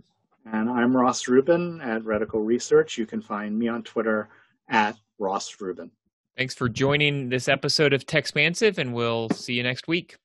And 0.51 0.69
I'm 0.69 0.95
Ross 0.95 1.27
Rubin 1.27 1.79
at 1.81 2.01
Reticle 2.01 2.45
Research. 2.45 2.97
You 2.97 3.05
can 3.05 3.21
find 3.21 3.57
me 3.57 3.67
on 3.67 3.83
Twitter 3.83 4.29
at 4.67 4.97
Ross 5.17 5.61
Rubin. 5.61 5.91
Thanks 6.37 6.55
for 6.55 6.69
joining 6.69 7.29
this 7.29 7.47
episode 7.47 7.93
of 7.93 8.05
Techspansive, 8.05 8.77
and 8.77 8.93
we'll 8.93 9.29
see 9.29 9.53
you 9.53 9.63
next 9.63 9.87
week. 9.87 10.17